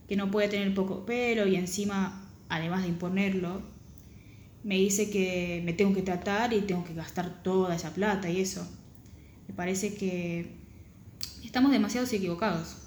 que 0.07 0.15
no 0.15 0.29
puede 0.29 0.47
tener 0.47 0.71
poco 0.75 1.07
pelo 1.07 1.47
y 1.47 1.55
encima, 1.55 2.29
además 2.49 2.83
de 2.83 2.89
imponerlo, 2.89 3.63
me 4.63 4.75
dice 4.75 5.09
que 5.09 5.63
me 5.65 5.73
tengo 5.73 5.95
que 5.95 6.03
tratar 6.03 6.53
y 6.53 6.61
tengo 6.61 6.83
que 6.83 6.93
gastar 6.93 7.41
toda 7.41 7.75
esa 7.75 7.95
plata 7.95 8.29
y 8.29 8.41
eso. 8.41 8.67
Me 9.47 9.55
parece 9.55 9.95
que 9.95 10.53
estamos 11.43 11.71
demasiado 11.71 12.05
equivocados. 12.05 12.77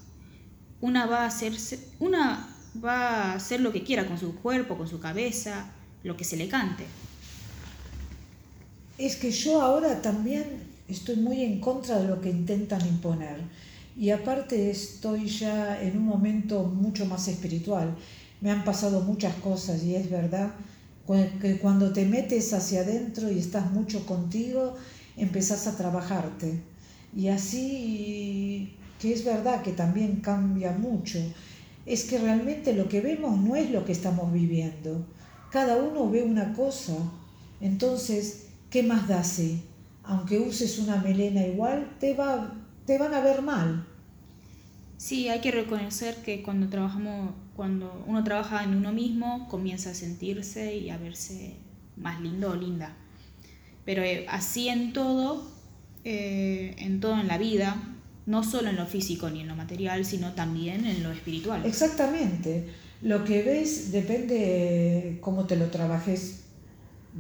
Una 0.81 1.07
va 1.07 1.23
a 1.23 1.27
hacerse, 1.27 1.89
una 1.99 2.52
va 2.83 3.33
a 3.33 3.35
hacer 3.35 3.61
lo 3.61 3.73
que 3.73 3.83
quiera 3.83 4.07
con 4.07 4.19
su 4.19 4.37
cuerpo, 4.37 4.77
con 4.77 4.89
su 4.89 5.01
cabeza, 5.01 5.71
lo 6.03 6.17
que 6.17 6.25
se 6.25 6.37
le 6.37 6.49
cante. 6.49 6.85
Es 8.99 9.17
que 9.17 9.31
yo 9.31 9.61
ahora 9.61 10.01
también 10.01 10.45
estoy 10.89 11.17
muy 11.17 11.43
en 11.43 11.61
contra 11.61 11.99
de 11.99 12.09
lo 12.09 12.21
que 12.21 12.31
intentan 12.31 12.87
imponer. 12.87 13.41
Y 13.97 14.11
aparte 14.11 14.71
estoy 14.71 15.27
ya 15.27 15.81
en 15.83 15.99
un 15.99 16.05
momento 16.05 16.65
mucho 16.65 17.05
más 17.07 17.29
espiritual. 17.29 17.95
Me 18.41 18.51
han 18.51 18.65
pasado 18.65 19.01
muchas 19.03 19.35
cosas 19.37 19.83
y 19.83 19.95
es 19.95 20.11
verdad 20.11 20.53
que 21.41 21.59
cuando 21.59 21.93
te 21.93 22.07
metes 22.07 22.53
hacia 22.55 22.81
adentro 22.81 23.31
y 23.31 23.39
estás 23.39 23.71
mucho 23.71 24.07
contigo, 24.07 24.77
empezás 25.17 25.67
a 25.67 25.77
trabajarte. 25.77 26.61
Y 27.15 27.29
así, 27.29 28.75
que 29.01 29.13
es 29.13 29.25
verdad 29.25 29.63
que 29.63 29.73
también 29.73 30.17
cambia 30.17 30.73
mucho, 30.73 31.19
es 31.87 32.05
que 32.05 32.19
realmente 32.19 32.75
lo 32.75 32.89
que 32.89 33.01
vemos 33.01 33.39
no 33.41 33.57
es 33.57 33.71
lo 33.71 33.85
que 33.85 33.93
estamos 33.93 34.33
viviendo. 34.33 35.07
Cada 35.51 35.77
uno 35.77 36.11
ve 36.11 36.23
una 36.23 36.55
cosa. 36.55 36.95
Entonces, 37.61 38.47
¿qué 38.71 38.83
más 38.83 39.09
da 39.09 39.21
así? 39.21 39.63
aunque 40.05 40.39
uses 40.39 40.79
una 40.79 40.97
melena 40.97 41.47
igual, 41.47 41.97
te, 42.01 42.15
va, 42.15 42.55
te 42.87 42.99
van 42.99 43.15
a 43.15 43.21
ver 43.21 43.43
mal. 43.43 43.87
Sí, 44.97 45.29
hay 45.29 45.41
que 45.41 45.51
reconocer 45.51 46.17
que 46.23 46.43
cuando 46.43 46.69
trabajamos, 46.69 47.35
cuando 47.57 48.05
uno 48.07 48.23
trabaja 48.23 48.63
en 48.65 48.75
uno 48.75 48.93
mismo, 48.93 49.49
comienza 49.49 49.91
a 49.91 49.95
sentirse 49.95 50.77
y 50.77 50.91
a 50.91 50.99
verse 50.99 51.55
más 51.97 52.21
lindo 52.21 52.51
o 52.51 52.55
linda. 52.55 52.97
Pero 53.85 54.03
eh, 54.03 54.27
así 54.29 54.69
en 54.69 54.93
todo, 54.93 55.51
eh, 56.05 56.75
en 56.79 57.01
todo 57.01 57.21
en 57.21 57.29
la 57.29 57.39
vida, 57.39 57.77
no 58.27 58.45
solo 58.45 58.69
en 58.69 58.77
lo 58.77 58.87
físico 58.87 59.31
ni 59.31 59.41
en 59.41 59.49
lo 59.49 59.57
material, 59.57 60.05
sino 60.05 60.33
también 60.33 60.87
en 60.87 61.03
lo 61.03 61.11
espiritual. 61.11 61.65
Exactamente. 61.67 62.69
Lo 63.03 63.25
que 63.25 63.43
ves 63.43 63.91
depende 63.93 65.19
cómo 65.21 65.47
te 65.47 65.57
lo 65.57 65.67
trabajes 65.67 66.45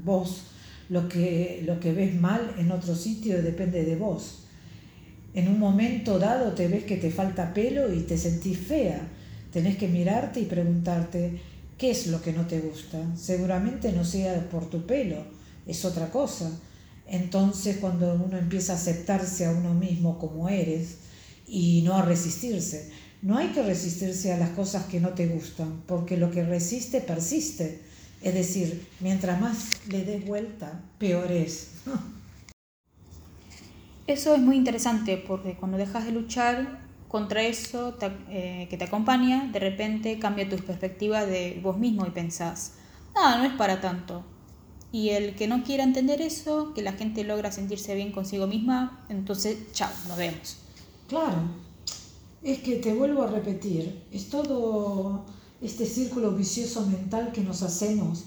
vos 0.05 0.45
lo 0.93 1.09
que, 1.09 1.63
lo 1.65 1.81
que 1.81 1.95
ves 1.95 2.15
mal 2.15 2.55
en 2.59 2.71
otro 2.71 2.95
sitio 2.95 3.43
depende 3.43 3.83
de 3.83 3.97
vos. 3.97 4.41
En 5.33 5.49
un 5.49 5.59
momento 5.59 6.19
dado 6.19 6.53
te 6.53 6.69
ves 6.69 6.85
que 6.85 6.99
te 6.99 7.11
falta 7.11 7.55
pelo 7.55 7.91
y 7.91 8.01
te 8.01 8.19
sentís 8.19 8.59
fea. 8.59 9.01
Tenés 9.51 9.79
que 9.79 9.89
mirarte 9.89 10.41
y 10.41 10.45
preguntarte, 10.45 11.41
¿qué 11.79 11.93
es 11.93 12.09
lo 12.09 12.21
que 12.21 12.35
no 12.35 12.47
te 12.47 12.61
gusta? 12.61 12.99
Seguramente 13.17 13.91
no 13.93 14.05
sea 14.05 14.39
por 14.51 14.69
tu 14.69 14.85
pelo, 14.85 15.25
es 15.67 15.83
otra 15.87 16.11
cosa. 16.11 16.51
Entonces 17.07 17.79
cuando 17.79 18.15
uno 18.15 18.39
empieza 18.39 18.73
a 18.73 18.77
aceptarse 18.77 19.47
a 19.47 19.51
uno 19.51 19.75
mismo 19.75 20.19
como 20.19 20.49
eres 20.49 20.99
y 21.47 21.83
no 21.83 21.95
a 21.97 22.03
resistirse, 22.03 22.91
no 23.23 23.39
hay 23.39 23.49
que 23.49 23.63
resistirse 23.63 24.33
a 24.33 24.39
las 24.39 24.51
cosas 24.51 24.87
que 24.87 25.01
no 25.01 25.11
te 25.11 25.27
gustan, 25.27 25.83
porque 25.87 26.17
lo 26.17 26.31
que 26.31 26.45
resiste 26.45 27.01
persiste. 27.01 27.83
Es 28.21 28.35
decir, 28.35 28.87
mientras 29.01 29.41
más 29.41 29.87
le 29.89 30.05
des 30.05 30.25
vuelta, 30.25 30.81
peor 30.99 31.31
es. 31.31 31.73
Eso 34.07 34.35
es 34.35 34.41
muy 34.41 34.57
interesante 34.57 35.17
porque 35.17 35.55
cuando 35.55 35.79
dejas 35.79 36.05
de 36.05 36.13
luchar 36.13 36.81
contra 37.07 37.43
eso 37.43 37.97
eh, 38.31 38.67
que 38.69 38.77
te 38.77 38.85
acompaña, 38.85 39.49
de 39.53 39.61
repente 39.61 40.19
cambia 40.19 40.49
tu 40.49 40.57
perspectiva 40.57 41.25
de 41.25 41.61
vos 41.63 41.79
mismo 41.79 42.07
y 42.07 42.11
pensás, 42.11 42.75
ah, 43.15 43.37
no 43.39 43.45
es 43.45 43.53
para 43.53 43.81
tanto. 43.81 44.25
Y 44.93 45.09
el 45.11 45.35
que 45.35 45.49
no 45.49 45.65
quiera 45.65 45.85
entender 45.85 46.21
eso, 46.21 46.75
que 46.75 46.83
la 46.83 46.93
gente 46.93 47.25
logra 47.25 47.51
sentirse 47.51 47.95
bien 47.95 48.13
consigo 48.13 48.47
misma, 48.47 49.05
entonces, 49.09 49.57
chao, 49.73 49.91
nos 50.07 50.19
vemos. 50.19 50.57
Claro, 51.09 51.39
es 52.43 52.59
que 52.59 52.77
te 52.77 52.93
vuelvo 52.93 53.23
a 53.23 53.27
repetir, 53.29 54.03
es 54.13 54.29
todo 54.29 55.25
este 55.63 55.87
círculo 55.87 56.33
vicioso 56.33 56.85
mental 56.87 57.33
que 57.33 57.43
nos 57.43 57.63
hacemos 57.63 58.25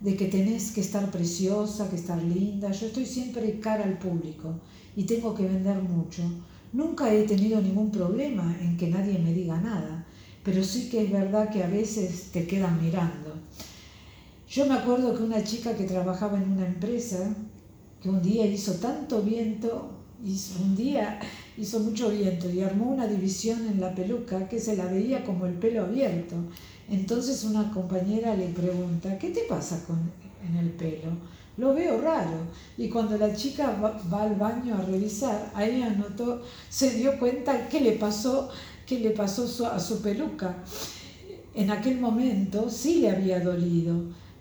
de 0.00 0.16
que 0.16 0.26
tenés 0.26 0.70
que 0.72 0.80
estar 0.80 1.10
preciosa, 1.10 1.88
que 1.90 1.96
estar 1.96 2.22
linda. 2.22 2.72
Yo 2.72 2.86
estoy 2.86 3.06
siempre 3.06 3.60
cara 3.60 3.84
al 3.84 3.98
público 3.98 4.54
y 4.96 5.04
tengo 5.04 5.34
que 5.34 5.44
vender 5.44 5.82
mucho. 5.82 6.22
Nunca 6.72 7.12
he 7.12 7.24
tenido 7.24 7.60
ningún 7.60 7.90
problema 7.90 8.56
en 8.60 8.76
que 8.76 8.88
nadie 8.88 9.18
me 9.18 9.34
diga 9.34 9.60
nada, 9.60 10.06
pero 10.42 10.64
sí 10.64 10.88
que 10.88 11.04
es 11.04 11.12
verdad 11.12 11.50
que 11.50 11.62
a 11.62 11.68
veces 11.68 12.30
te 12.32 12.46
quedan 12.46 12.80
mirando. 12.82 13.34
Yo 14.50 14.66
me 14.66 14.74
acuerdo 14.74 15.16
que 15.16 15.22
una 15.22 15.44
chica 15.44 15.76
que 15.76 15.84
trabajaba 15.84 16.36
en 16.36 16.50
una 16.50 16.66
empresa, 16.66 17.32
que 18.02 18.08
un 18.08 18.20
día 18.20 18.44
hizo 18.46 18.72
tanto 18.74 19.22
viento, 19.22 19.92
hizo, 20.24 20.60
un 20.60 20.74
día 20.74 21.20
hizo 21.56 21.78
mucho 21.78 22.10
viento 22.10 22.50
y 22.50 22.60
armó 22.60 22.90
una 22.90 23.06
división 23.06 23.64
en 23.68 23.80
la 23.80 23.94
peluca 23.94 24.48
que 24.48 24.58
se 24.58 24.76
la 24.76 24.86
veía 24.86 25.24
como 25.24 25.46
el 25.46 25.52
pelo 25.52 25.84
abierto. 25.84 26.34
Entonces 26.90 27.44
una 27.44 27.70
compañera 27.72 28.34
le 28.34 28.48
pregunta, 28.48 29.16
¿qué 29.20 29.30
te 29.30 29.42
pasa 29.48 29.84
con, 29.86 30.00
en 30.44 30.56
el 30.56 30.70
pelo? 30.70 31.12
Lo 31.56 31.72
veo 31.72 32.00
raro. 32.00 32.38
Y 32.76 32.88
cuando 32.88 33.16
la 33.18 33.32
chica 33.32 33.78
va, 33.80 34.22
al 34.24 34.34
baño 34.34 34.74
a 34.74 34.82
revisar, 34.82 35.52
ahí 35.54 35.80
anotó, 35.80 36.42
se 36.68 36.96
dio 36.96 37.20
cuenta 37.20 37.68
qué 37.68 37.80
le 37.80 37.92
pasó, 37.92 38.48
qué 38.84 38.98
le 38.98 39.10
pasó 39.10 39.44
a 39.68 39.78
su 39.78 40.02
peluca. 40.02 40.56
En 41.54 41.70
aquel 41.70 42.00
momento 42.00 42.68
sí 42.68 42.96
le 42.96 43.10
había 43.10 43.38
dolido, 43.38 43.94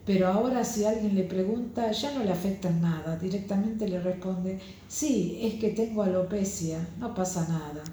pero 0.09 0.27
ahora 0.27 0.63
si 0.63 0.85
alguien 0.85 1.13
le 1.13 1.23
pregunta 1.23 1.91
ya 1.91 2.11
no 2.15 2.23
le 2.23 2.31
afecta 2.31 2.71
nada, 2.71 3.15
directamente 3.17 3.87
le 3.87 3.99
responde, 3.99 4.57
sí, 4.87 5.37
es 5.39 5.59
que 5.59 5.69
tengo 5.69 6.01
alopecia, 6.01 6.79
no 6.97 7.13
pasa 7.13 7.47
nada. 7.47 7.83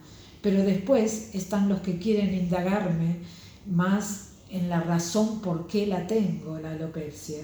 Pero 0.41 0.63
después 0.63 1.35
están 1.35 1.69
los 1.69 1.81
que 1.81 1.99
quieren 1.99 2.33
indagarme 2.33 3.19
más 3.67 4.31
en 4.49 4.71
la 4.71 4.81
razón 4.81 5.43
por 5.43 5.67
qué 5.67 5.87
la 5.87 6.07
tengo, 6.07 6.59
la 6.59 6.71
alopecia. 6.71 7.41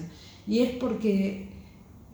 Y 0.47 0.61
es 0.61 0.71
porque, 0.77 1.49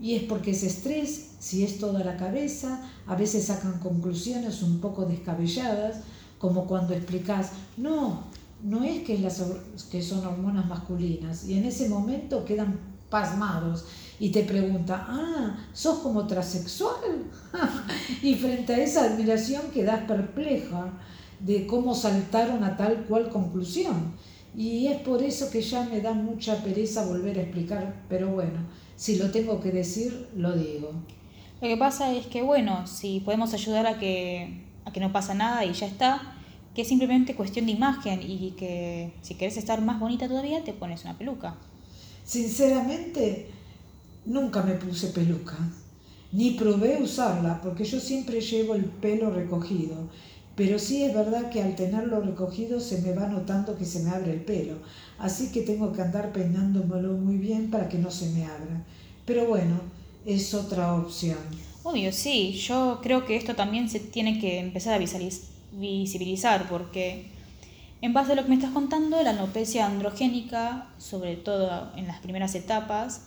y 0.02 0.16
es, 0.16 0.24
porque 0.24 0.52
es 0.52 0.64
estrés, 0.64 1.36
si 1.40 1.64
es 1.64 1.80
toda 1.80 2.04
la 2.04 2.18
cabeza, 2.18 2.82
a 3.08 3.16
veces 3.16 3.46
sacan 3.46 3.80
conclusiones 3.80 4.64
un 4.64 4.82
poco 4.82 5.06
descabelladas, 5.06 6.02
como 6.40 6.66
cuando 6.66 6.94
explicas, 6.94 7.52
no, 7.78 8.26
no 8.64 8.84
es 8.84 9.04
que, 9.04 9.18
las, 9.20 9.38
son 9.38 10.26
hormonas 10.26 10.66
masculinas, 10.68 11.48
y 11.48 11.58
en 11.58 11.66
ese 11.66 11.90
momento 11.90 12.46
quedan 12.46 12.80
pasmados 13.10 13.86
y 14.20 14.30
te 14.30 14.44
pregunta, 14.44 15.06
ah, 15.08 15.58
¿sos 15.74 16.00
como 16.00 16.28
transexual? 16.28 17.26
y 18.22 18.36
frente 18.36 18.74
a 18.74 18.78
esa 18.78 19.06
admiración 19.06 19.72
quedas 19.74 20.04
perpleja 20.04 20.94
de 21.40 21.66
cómo 21.66 21.96
saltaron 21.96 22.64
a 22.64 22.76
tal 22.76 23.06
cual 23.06 23.30
conclusión. 23.30 24.14
Y 24.56 24.88
es 24.88 25.00
por 25.02 25.24
eso 25.24 25.50
que 25.50 25.62
ya 25.62 25.86
me 25.86 26.02
da 26.02 26.14
mucha 26.14 26.62
pereza 26.64 27.06
volver 27.06 27.38
a 27.38 27.44
explicar, 27.44 28.04
pero 28.10 28.30
bueno, 28.30 28.68
si 28.96 29.18
lo 29.18 29.32
tengo 29.32 29.62
que 29.62 29.72
decir, 29.72 30.28
lo 30.36 30.54
digo. 30.54 30.92
Lo 31.62 31.68
que 31.68 31.78
pasa 31.78 32.12
es 32.14 32.26
que, 32.28 32.42
bueno, 32.42 32.88
si 32.88 33.20
podemos 33.22 33.54
ayudar 33.54 33.88
a 33.88 34.00
que, 34.00 34.66
a 34.86 34.92
que 34.92 35.00
no 35.00 35.12
pasa 35.12 35.34
nada 35.34 35.64
y 35.66 35.74
ya 35.74 35.86
está, 35.86 36.39
que 36.80 36.84
es 36.84 36.88
simplemente 36.88 37.36
cuestión 37.36 37.66
de 37.66 37.74
imagen 37.74 38.22
y 38.22 38.52
que 38.52 39.12
si 39.22 39.36
quieres 39.36 39.58
estar 39.58 39.82
más 39.82 40.00
bonita 40.00 40.30
todavía, 40.30 40.64
te 40.64 40.72
pones 40.72 41.04
una 41.04 41.18
peluca. 41.18 41.58
Sinceramente, 42.24 43.48
nunca 44.26 44.64
me 44.64 44.76
puse 44.76 45.08
peluca, 45.08 45.58
ni 46.32 46.52
probé 46.52 47.04
usarla, 47.04 47.60
porque 47.62 47.84
yo 47.84 48.00
siempre 48.00 48.40
llevo 48.40 48.76
el 48.76 48.86
pelo 48.86 49.30
recogido 49.30 50.08
pero 50.56 50.80
sí 50.80 51.04
es 51.04 51.14
verdad 51.14 51.50
que 51.50 51.62
al 51.62 51.76
tenerlo 51.76 52.22
recogido 52.22 52.80
se 52.80 53.02
me 53.02 53.14
va 53.14 53.28
notando 53.28 53.78
que 53.78 53.86
se 53.86 54.02
me 54.04 54.12
abre 54.12 54.34
el 54.34 54.42
pelo, 54.42 54.76
así 55.18 55.52
que 55.54 55.62
tengo 55.62 55.92
que 55.92 56.02
andar 56.02 56.32
peinándomelo 56.32 57.14
muy 57.14 57.38
bien 57.38 57.70
para 57.70 57.90
que 57.90 57.98
no 57.98 58.10
se 58.10 58.30
me 58.32 58.46
abra. 58.46 58.86
Pero 59.26 59.48
bueno, 59.48 59.80
es 60.26 60.54
otra 60.54 60.96
opción. 60.96 61.38
Obvio, 61.84 62.12
sí, 62.12 62.52
yo 62.54 63.00
creo 63.02 63.26
que 63.26 63.38
esto 63.38 63.56
también 63.56 63.90
se 63.90 64.02
tiene 64.02 64.40
que 64.40 64.60
empezar 64.60 64.94
a 64.94 65.00
visibilizar 65.72 66.68
porque 66.70 67.32
en 68.02 68.14
base 68.14 68.32
a 68.32 68.36
lo 68.36 68.44
que 68.44 68.50
me 68.50 68.56
estás 68.56 68.72
contando, 68.72 69.22
la 69.22 69.32
alopecia 69.32 69.86
androgénica, 69.86 70.88
sobre 70.98 71.36
todo 71.36 71.92
en 71.96 72.08
las 72.08 72.20
primeras 72.20 72.56
etapas, 72.56 73.24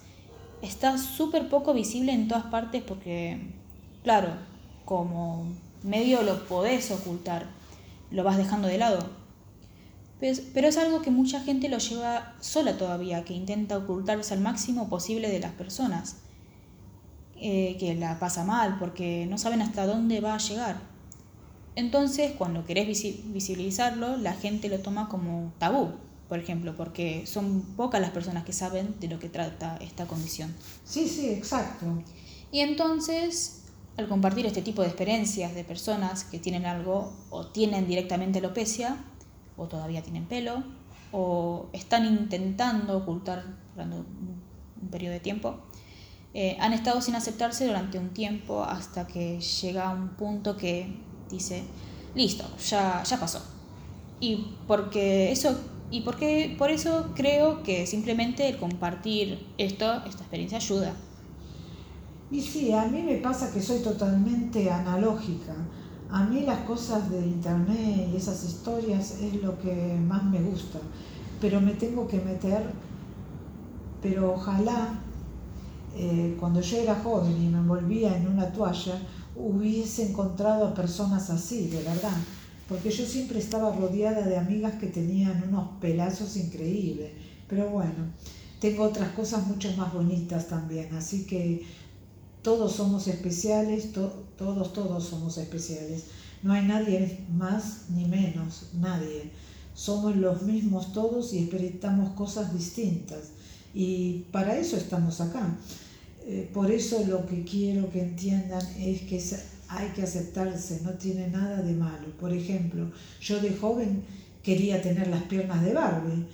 está 0.62 0.96
súper 0.96 1.48
poco 1.48 1.74
visible 1.74 2.12
en 2.12 2.28
todas 2.28 2.44
partes 2.44 2.82
porque, 2.82 3.38
claro, 4.02 4.30
como 4.86 5.46
medio 5.82 6.22
lo 6.22 6.44
podés 6.46 6.90
ocultar, 6.90 7.46
lo 8.10 8.24
vas 8.24 8.38
dejando 8.38 8.68
de 8.68 8.78
lado. 8.78 9.10
Pero 10.20 10.68
es 10.68 10.78
algo 10.78 11.02
que 11.02 11.10
mucha 11.10 11.40
gente 11.40 11.68
lo 11.68 11.78
lleva 11.78 12.34
sola 12.40 12.78
todavía, 12.78 13.24
que 13.24 13.34
intenta 13.34 13.76
ocultarse 13.76 14.32
al 14.32 14.40
máximo 14.40 14.88
posible 14.88 15.28
de 15.28 15.40
las 15.40 15.50
personas, 15.52 16.18
eh, 17.36 17.76
que 17.80 17.94
la 17.96 18.20
pasa 18.20 18.44
mal 18.44 18.78
porque 18.78 19.26
no 19.28 19.36
saben 19.36 19.62
hasta 19.62 19.84
dónde 19.84 20.20
va 20.20 20.34
a 20.34 20.38
llegar. 20.38 20.91
Entonces, 21.74 22.32
cuando 22.36 22.64
querés 22.64 22.86
visibilizarlo, 22.86 24.16
la 24.16 24.34
gente 24.34 24.68
lo 24.68 24.80
toma 24.80 25.08
como 25.08 25.52
tabú, 25.58 25.92
por 26.28 26.38
ejemplo, 26.38 26.76
porque 26.76 27.26
son 27.26 27.62
pocas 27.76 28.00
las 28.00 28.10
personas 28.10 28.44
que 28.44 28.52
saben 28.52 28.94
de 29.00 29.08
lo 29.08 29.18
que 29.18 29.28
trata 29.28 29.76
esta 29.78 30.06
condición. 30.06 30.54
Sí, 30.84 31.08
sí, 31.08 31.30
exacto. 31.30 31.86
Y 32.50 32.60
entonces 32.60 33.62
al 33.96 34.08
compartir 34.08 34.46
este 34.46 34.62
tipo 34.62 34.82
de 34.82 34.88
experiencias 34.88 35.54
de 35.54 35.64
personas 35.64 36.24
que 36.24 36.38
tienen 36.38 36.64
algo 36.64 37.12
o 37.30 37.46
tienen 37.46 37.86
directamente 37.86 38.38
alopecia 38.38 38.96
o 39.56 39.66
todavía 39.66 40.02
tienen 40.02 40.24
pelo 40.26 40.62
o 41.12 41.66
están 41.72 42.06
intentando 42.06 42.96
ocultar 42.96 43.44
durante 43.74 43.96
un 43.96 44.88
periodo 44.90 45.12
de 45.12 45.20
tiempo, 45.20 45.56
eh, 46.32 46.56
han 46.58 46.72
estado 46.72 47.02
sin 47.02 47.14
aceptarse 47.14 47.66
durante 47.66 47.98
un 47.98 48.10
tiempo 48.14 48.64
hasta 48.64 49.06
que 49.06 49.38
llega 49.40 49.88
a 49.88 49.90
un 49.90 50.16
punto 50.16 50.56
que 50.56 50.96
dice, 51.32 51.64
listo, 52.14 52.44
ya, 52.68 53.02
ya 53.02 53.18
pasó. 53.18 53.42
Y 54.20 54.54
porque 54.68 55.32
eso 55.32 55.56
y 55.92 56.00
porque 56.00 56.56
por 56.58 56.70
eso 56.70 57.10
creo 57.14 57.62
que 57.62 57.86
simplemente 57.86 58.48
el 58.48 58.56
compartir 58.56 59.46
esto, 59.58 59.92
esta 60.06 60.22
experiencia 60.22 60.56
ayuda. 60.56 60.94
Y 62.30 62.40
sí, 62.40 62.72
a 62.72 62.86
mí 62.86 63.02
me 63.02 63.16
pasa 63.16 63.52
que 63.52 63.60
soy 63.60 63.80
totalmente 63.80 64.70
analógica. 64.70 65.54
A 66.10 66.24
mí 66.24 66.44
las 66.46 66.60
cosas 66.60 67.10
de 67.10 67.18
internet 67.18 68.08
y 68.10 68.16
esas 68.16 68.42
historias 68.42 69.20
es 69.20 69.42
lo 69.42 69.58
que 69.60 69.98
más 70.08 70.24
me 70.24 70.40
gusta. 70.40 70.78
Pero 71.42 71.60
me 71.60 71.72
tengo 71.72 72.08
que 72.08 72.20
meter, 72.20 72.72
pero 74.00 74.32
ojalá 74.32 74.98
eh, 75.94 76.38
cuando 76.40 76.62
yo 76.62 76.78
era 76.78 76.94
joven 76.94 77.36
y 77.36 77.48
me 77.48 77.58
envolvía 77.58 78.16
en 78.16 78.28
una 78.28 78.50
toalla, 78.50 78.94
hubiese 79.36 80.10
encontrado 80.10 80.66
a 80.66 80.74
personas 80.74 81.30
así, 81.30 81.68
de 81.68 81.82
verdad. 81.82 82.16
Porque 82.68 82.90
yo 82.90 83.04
siempre 83.04 83.38
estaba 83.38 83.74
rodeada 83.74 84.26
de 84.26 84.36
amigas 84.36 84.74
que 84.74 84.86
tenían 84.86 85.44
unos 85.48 85.78
pelazos 85.80 86.36
increíbles. 86.36 87.10
Pero 87.48 87.68
bueno, 87.70 88.12
tengo 88.60 88.84
otras 88.84 89.10
cosas 89.12 89.46
mucho 89.46 89.70
más 89.76 89.92
bonitas 89.92 90.48
también. 90.48 90.94
Así 90.94 91.26
que 91.26 91.66
todos 92.42 92.72
somos 92.72 93.08
especiales, 93.08 93.92
todos, 93.92 94.72
todos 94.72 95.04
somos 95.04 95.38
especiales. 95.38 96.04
No 96.42 96.52
hay 96.52 96.66
nadie 96.66 97.24
más 97.30 97.86
ni 97.90 98.04
menos, 98.04 98.70
nadie. 98.74 99.30
Somos 99.74 100.16
los 100.16 100.42
mismos 100.42 100.92
todos 100.92 101.32
y 101.32 101.38
experimentamos 101.38 102.14
cosas 102.14 102.52
distintas. 102.52 103.30
Y 103.74 104.26
para 104.32 104.56
eso 104.56 104.76
estamos 104.76 105.20
acá. 105.20 105.56
Eh, 106.26 106.48
por 106.52 106.70
eso 106.70 107.04
lo 107.06 107.26
que 107.26 107.42
quiero 107.42 107.90
que 107.90 108.00
entiendan 108.00 108.62
es 108.78 109.02
que 109.02 109.20
hay 109.68 109.88
que 109.88 110.02
aceptarse, 110.02 110.80
no 110.84 110.92
tiene 110.92 111.28
nada 111.28 111.62
de 111.62 111.72
malo. 111.72 112.08
Por 112.20 112.32
ejemplo, 112.32 112.90
yo 113.20 113.40
de 113.40 113.54
joven 113.54 114.02
quería 114.42 114.82
tener 114.82 115.08
las 115.08 115.22
piernas 115.22 115.64
de 115.64 115.72
Barbie. 115.72 116.26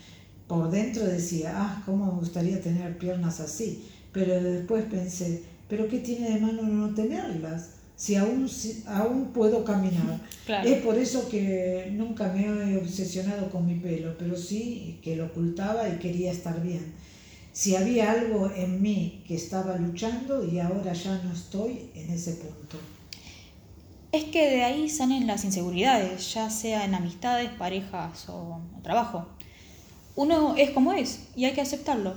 Por 0.47 0.71
dentro 0.71 1.05
decía, 1.05 1.53
ah, 1.55 1.83
¿cómo 1.87 2.07
me 2.07 2.19
gustaría 2.19 2.61
tener 2.61 2.99
piernas 2.99 3.41
así? 3.41 3.85
Pero 4.13 4.43
después 4.43 4.85
pensé, 4.85 5.43
pero 5.69 5.89
¿qué 5.89 5.99
tiene 5.99 6.31
de 6.31 6.41
malo 6.41 6.63
no 6.63 6.95
tenerlas? 6.95 7.71
Si 7.97 8.15
aún, 8.15 8.49
aún 8.87 9.33
puedo 9.33 9.65
caminar. 9.65 10.21
Es 10.65 10.81
por 10.83 10.97
eso 10.97 11.29
que 11.29 11.93
nunca 11.93 12.33
me 12.33 12.47
he 12.47 12.79
obsesionado 12.79 13.51
con 13.51 13.67
mi 13.67 13.75
pelo, 13.75 14.17
pero 14.19 14.35
sí 14.35 14.99
que 15.03 15.15
lo 15.15 15.27
ocultaba 15.27 15.87
y 15.89 15.99
quería 15.99 16.33
estar 16.33 16.63
bien. 16.63 16.95
Si 17.59 17.75
había 17.75 18.13
algo 18.13 18.53
en 18.55 18.81
mí 18.81 19.25
que 19.27 19.35
estaba 19.35 19.75
luchando 19.75 20.45
y 20.45 20.61
ahora 20.61 20.93
ya 20.93 21.21
no 21.25 21.33
estoy 21.33 21.91
en 21.93 22.09
ese 22.11 22.35
punto. 22.35 22.79
es 24.13 24.23
que 24.27 24.49
de 24.49 24.63
ahí 24.63 24.89
salen 24.89 25.27
las 25.27 25.45
inseguridades, 25.45 26.33
ya 26.35 26.51
sea 26.51 26.85
en 26.85 26.95
amistades, 26.95 27.51
parejas 27.51 28.29
o 28.29 28.61
trabajo. 28.85 29.27
Uno 30.15 30.55
es 30.57 30.71
como 30.71 30.93
es 30.93 31.31
y 31.35 31.47
hay 31.47 31.53
que 31.55 31.61
aceptarlo. 31.61 32.15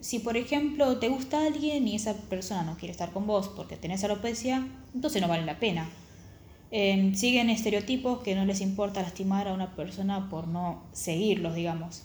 Si 0.00 0.18
por 0.18 0.38
ejemplo 0.38 0.96
te 0.96 1.10
gusta 1.10 1.44
alguien 1.44 1.86
y 1.86 1.96
esa 1.96 2.14
persona 2.14 2.62
no 2.62 2.78
quiere 2.78 2.92
estar 2.92 3.12
con 3.12 3.26
vos 3.26 3.48
porque 3.48 3.76
tenés 3.76 4.02
alopecia, 4.02 4.66
entonces 4.94 5.20
no 5.20 5.28
vale 5.28 5.44
la 5.44 5.60
pena. 5.60 5.90
Em, 6.70 7.14
siguen 7.14 7.50
estereotipos 7.50 8.22
que 8.22 8.34
no 8.34 8.46
les 8.46 8.62
importa 8.62 9.02
lastimar 9.02 9.46
a 9.46 9.52
una 9.52 9.76
persona 9.76 10.30
por 10.30 10.48
no 10.48 10.84
seguirlos, 10.94 11.54
digamos. 11.54 12.02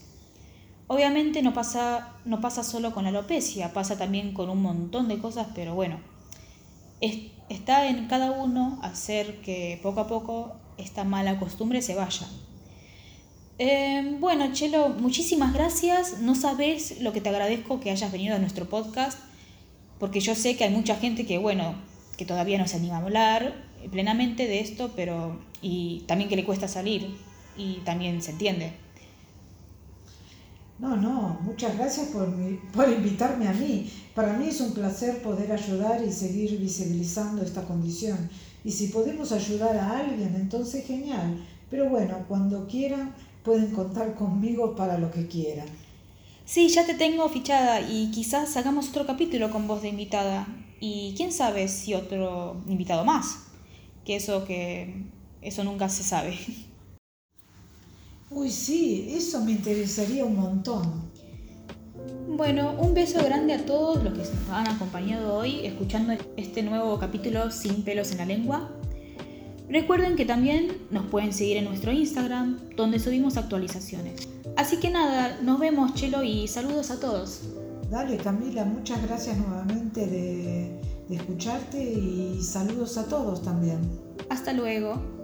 Obviamente 0.88 1.42
no 1.42 1.54
pasa, 1.54 2.14
no 2.26 2.42
pasa 2.42 2.64
solo 2.64 2.94
con 2.94 3.04
la 3.04 3.10
alopecia, 3.10 3.74
pasa 3.74 3.98
también 3.98 4.34
con 4.34 4.50
un 4.50 4.62
montón 4.62 5.08
de 5.08 5.18
cosas, 5.18 5.48
pero 5.56 5.74
bueno, 5.74 6.00
está 7.50 7.88
en 7.88 8.08
cada 8.08 8.32
uno 8.32 8.80
hacer 8.84 9.42
que 9.42 9.80
poco 9.82 10.02
a 10.02 10.08
poco 10.08 10.56
esta 10.78 11.04
mala 11.04 11.40
costumbre 11.40 11.82
se 11.82 11.96
vaya. 11.96 12.28
Em, 13.58 14.20
bueno, 14.20 14.52
Chelo, 14.52 14.90
muchísimas 14.90 15.54
gracias. 15.54 16.20
No 16.20 16.36
sabes 16.36 17.02
lo 17.02 17.14
que 17.14 17.22
te 17.22 17.30
agradezco 17.30 17.80
que 17.80 17.90
hayas 17.90 18.12
venido 18.12 18.36
a 18.36 18.40
nuestro 18.40 18.66
podcast, 18.70 19.18
porque 20.00 20.20
yo 20.20 20.36
sé 20.36 20.58
que 20.58 20.66
hay 20.66 20.72
mucha 20.72 20.96
gente 20.98 21.26
que, 21.26 21.38
bueno, 21.38 21.76
que 22.18 22.26
todavía 22.26 22.58
no 22.58 22.68
se 22.68 22.78
anima 22.78 22.98
a 22.98 23.02
hablar 23.02 23.56
plenamente 23.92 24.48
de 24.48 24.60
esto, 24.60 24.92
pero 24.96 25.40
y 25.62 26.04
también 26.08 26.30
que 26.30 26.36
le 26.36 26.46
cuesta 26.46 26.68
salir 26.68 27.16
y 27.58 27.76
también 27.86 28.22
se 28.22 28.32
entiende. 28.32 28.85
No, 30.78 30.98
no, 30.98 31.40
muchas 31.42 31.78
gracias 31.78 32.08
por, 32.08 32.28
por 32.74 32.90
invitarme 32.92 33.48
a 33.48 33.54
mí. 33.54 33.90
Para 34.14 34.34
mí 34.34 34.48
es 34.48 34.60
un 34.60 34.74
placer 34.74 35.22
poder 35.22 35.52
ayudar 35.52 36.04
y 36.04 36.12
seguir 36.12 36.60
visibilizando 36.60 37.42
esta 37.44 37.64
condición. 37.64 38.30
Y 38.64 38.72
si 38.72 38.88
podemos 38.88 39.32
ayudar 39.32 39.78
a 39.78 40.00
alguien, 40.00 40.36
entonces 40.36 40.86
genial. 40.86 41.46
Pero 41.70 41.90
bueno, 41.90 42.26
cuando 42.28 42.68
quieran, 42.68 43.16
pueden 43.44 43.72
contar 43.72 44.16
conmigo 44.16 44.76
para 44.76 44.98
lo 44.98 45.12
que 45.12 45.28
quieran. 45.28 45.68
Sí, 46.44 46.68
ya 46.68 46.86
te 46.86 46.94
tengo 46.94 47.28
fichada 47.30 47.82
y 47.82 48.12
quizás 48.12 48.58
hagamos 48.58 48.90
otro 48.90 49.06
capítulo 49.06 49.52
con 49.52 49.68
voz 49.68 49.82
de 49.82 49.90
invitada. 49.90 50.48
Y 50.82 51.14
quién 51.16 51.32
sabe 51.32 51.68
si 51.70 51.94
otro 51.94 52.62
invitado 52.68 53.06
más. 53.06 53.44
Que 54.04 54.18
eso 54.18 54.46
que 54.46 55.04
eso 55.42 55.64
nunca 55.64 55.88
se 55.88 56.04
sabe. 56.04 56.38
Uy, 58.36 58.52
sí, 58.52 59.08
eso 59.12 59.40
me 59.40 59.54
interesaría 59.54 60.26
un 60.26 60.36
montón. 60.36 61.10
Bueno, 62.28 62.76
un 62.78 62.94
beso 62.94 63.24
grande 63.24 63.54
a 63.54 63.66
todos 63.66 64.04
los 64.04 64.12
que 64.12 64.20
nos 64.20 64.50
han 64.52 64.68
acompañado 64.68 65.36
hoy 65.36 65.66
escuchando 65.66 66.12
este 66.36 66.62
nuevo 66.62 67.00
capítulo 67.00 67.50
Sin 67.50 67.84
pelos 67.84 68.12
en 68.12 68.18
la 68.18 68.26
lengua. 68.26 68.70
Recuerden 69.70 70.18
que 70.18 70.26
también 70.26 70.80
nos 70.92 71.06
pueden 71.06 71.32
seguir 71.32 71.56
en 71.56 71.64
nuestro 71.64 71.94
Instagram, 71.94 72.60
donde 72.76 73.00
subimos 73.00 73.38
actualizaciones. 73.38 74.28
Así 74.58 74.82
que 74.82 74.90
nada, 74.90 75.40
nos 75.42 75.58
vemos, 75.58 75.94
Chelo, 75.94 76.22
y 76.22 76.50
saludos 76.50 76.92
a 76.92 77.00
todos. 77.00 77.40
Dale, 77.90 78.18
Camila, 78.18 78.66
muchas 78.66 79.02
gracias 79.02 79.38
nuevamente 79.38 80.06
de, 80.08 80.78
de 81.08 81.16
escucharte 81.16 81.82
y 81.82 82.44
saludos 82.44 82.98
a 82.98 83.06
todos 83.06 83.42
también. 83.44 83.80
Hasta 84.30 84.52
luego. 84.52 85.15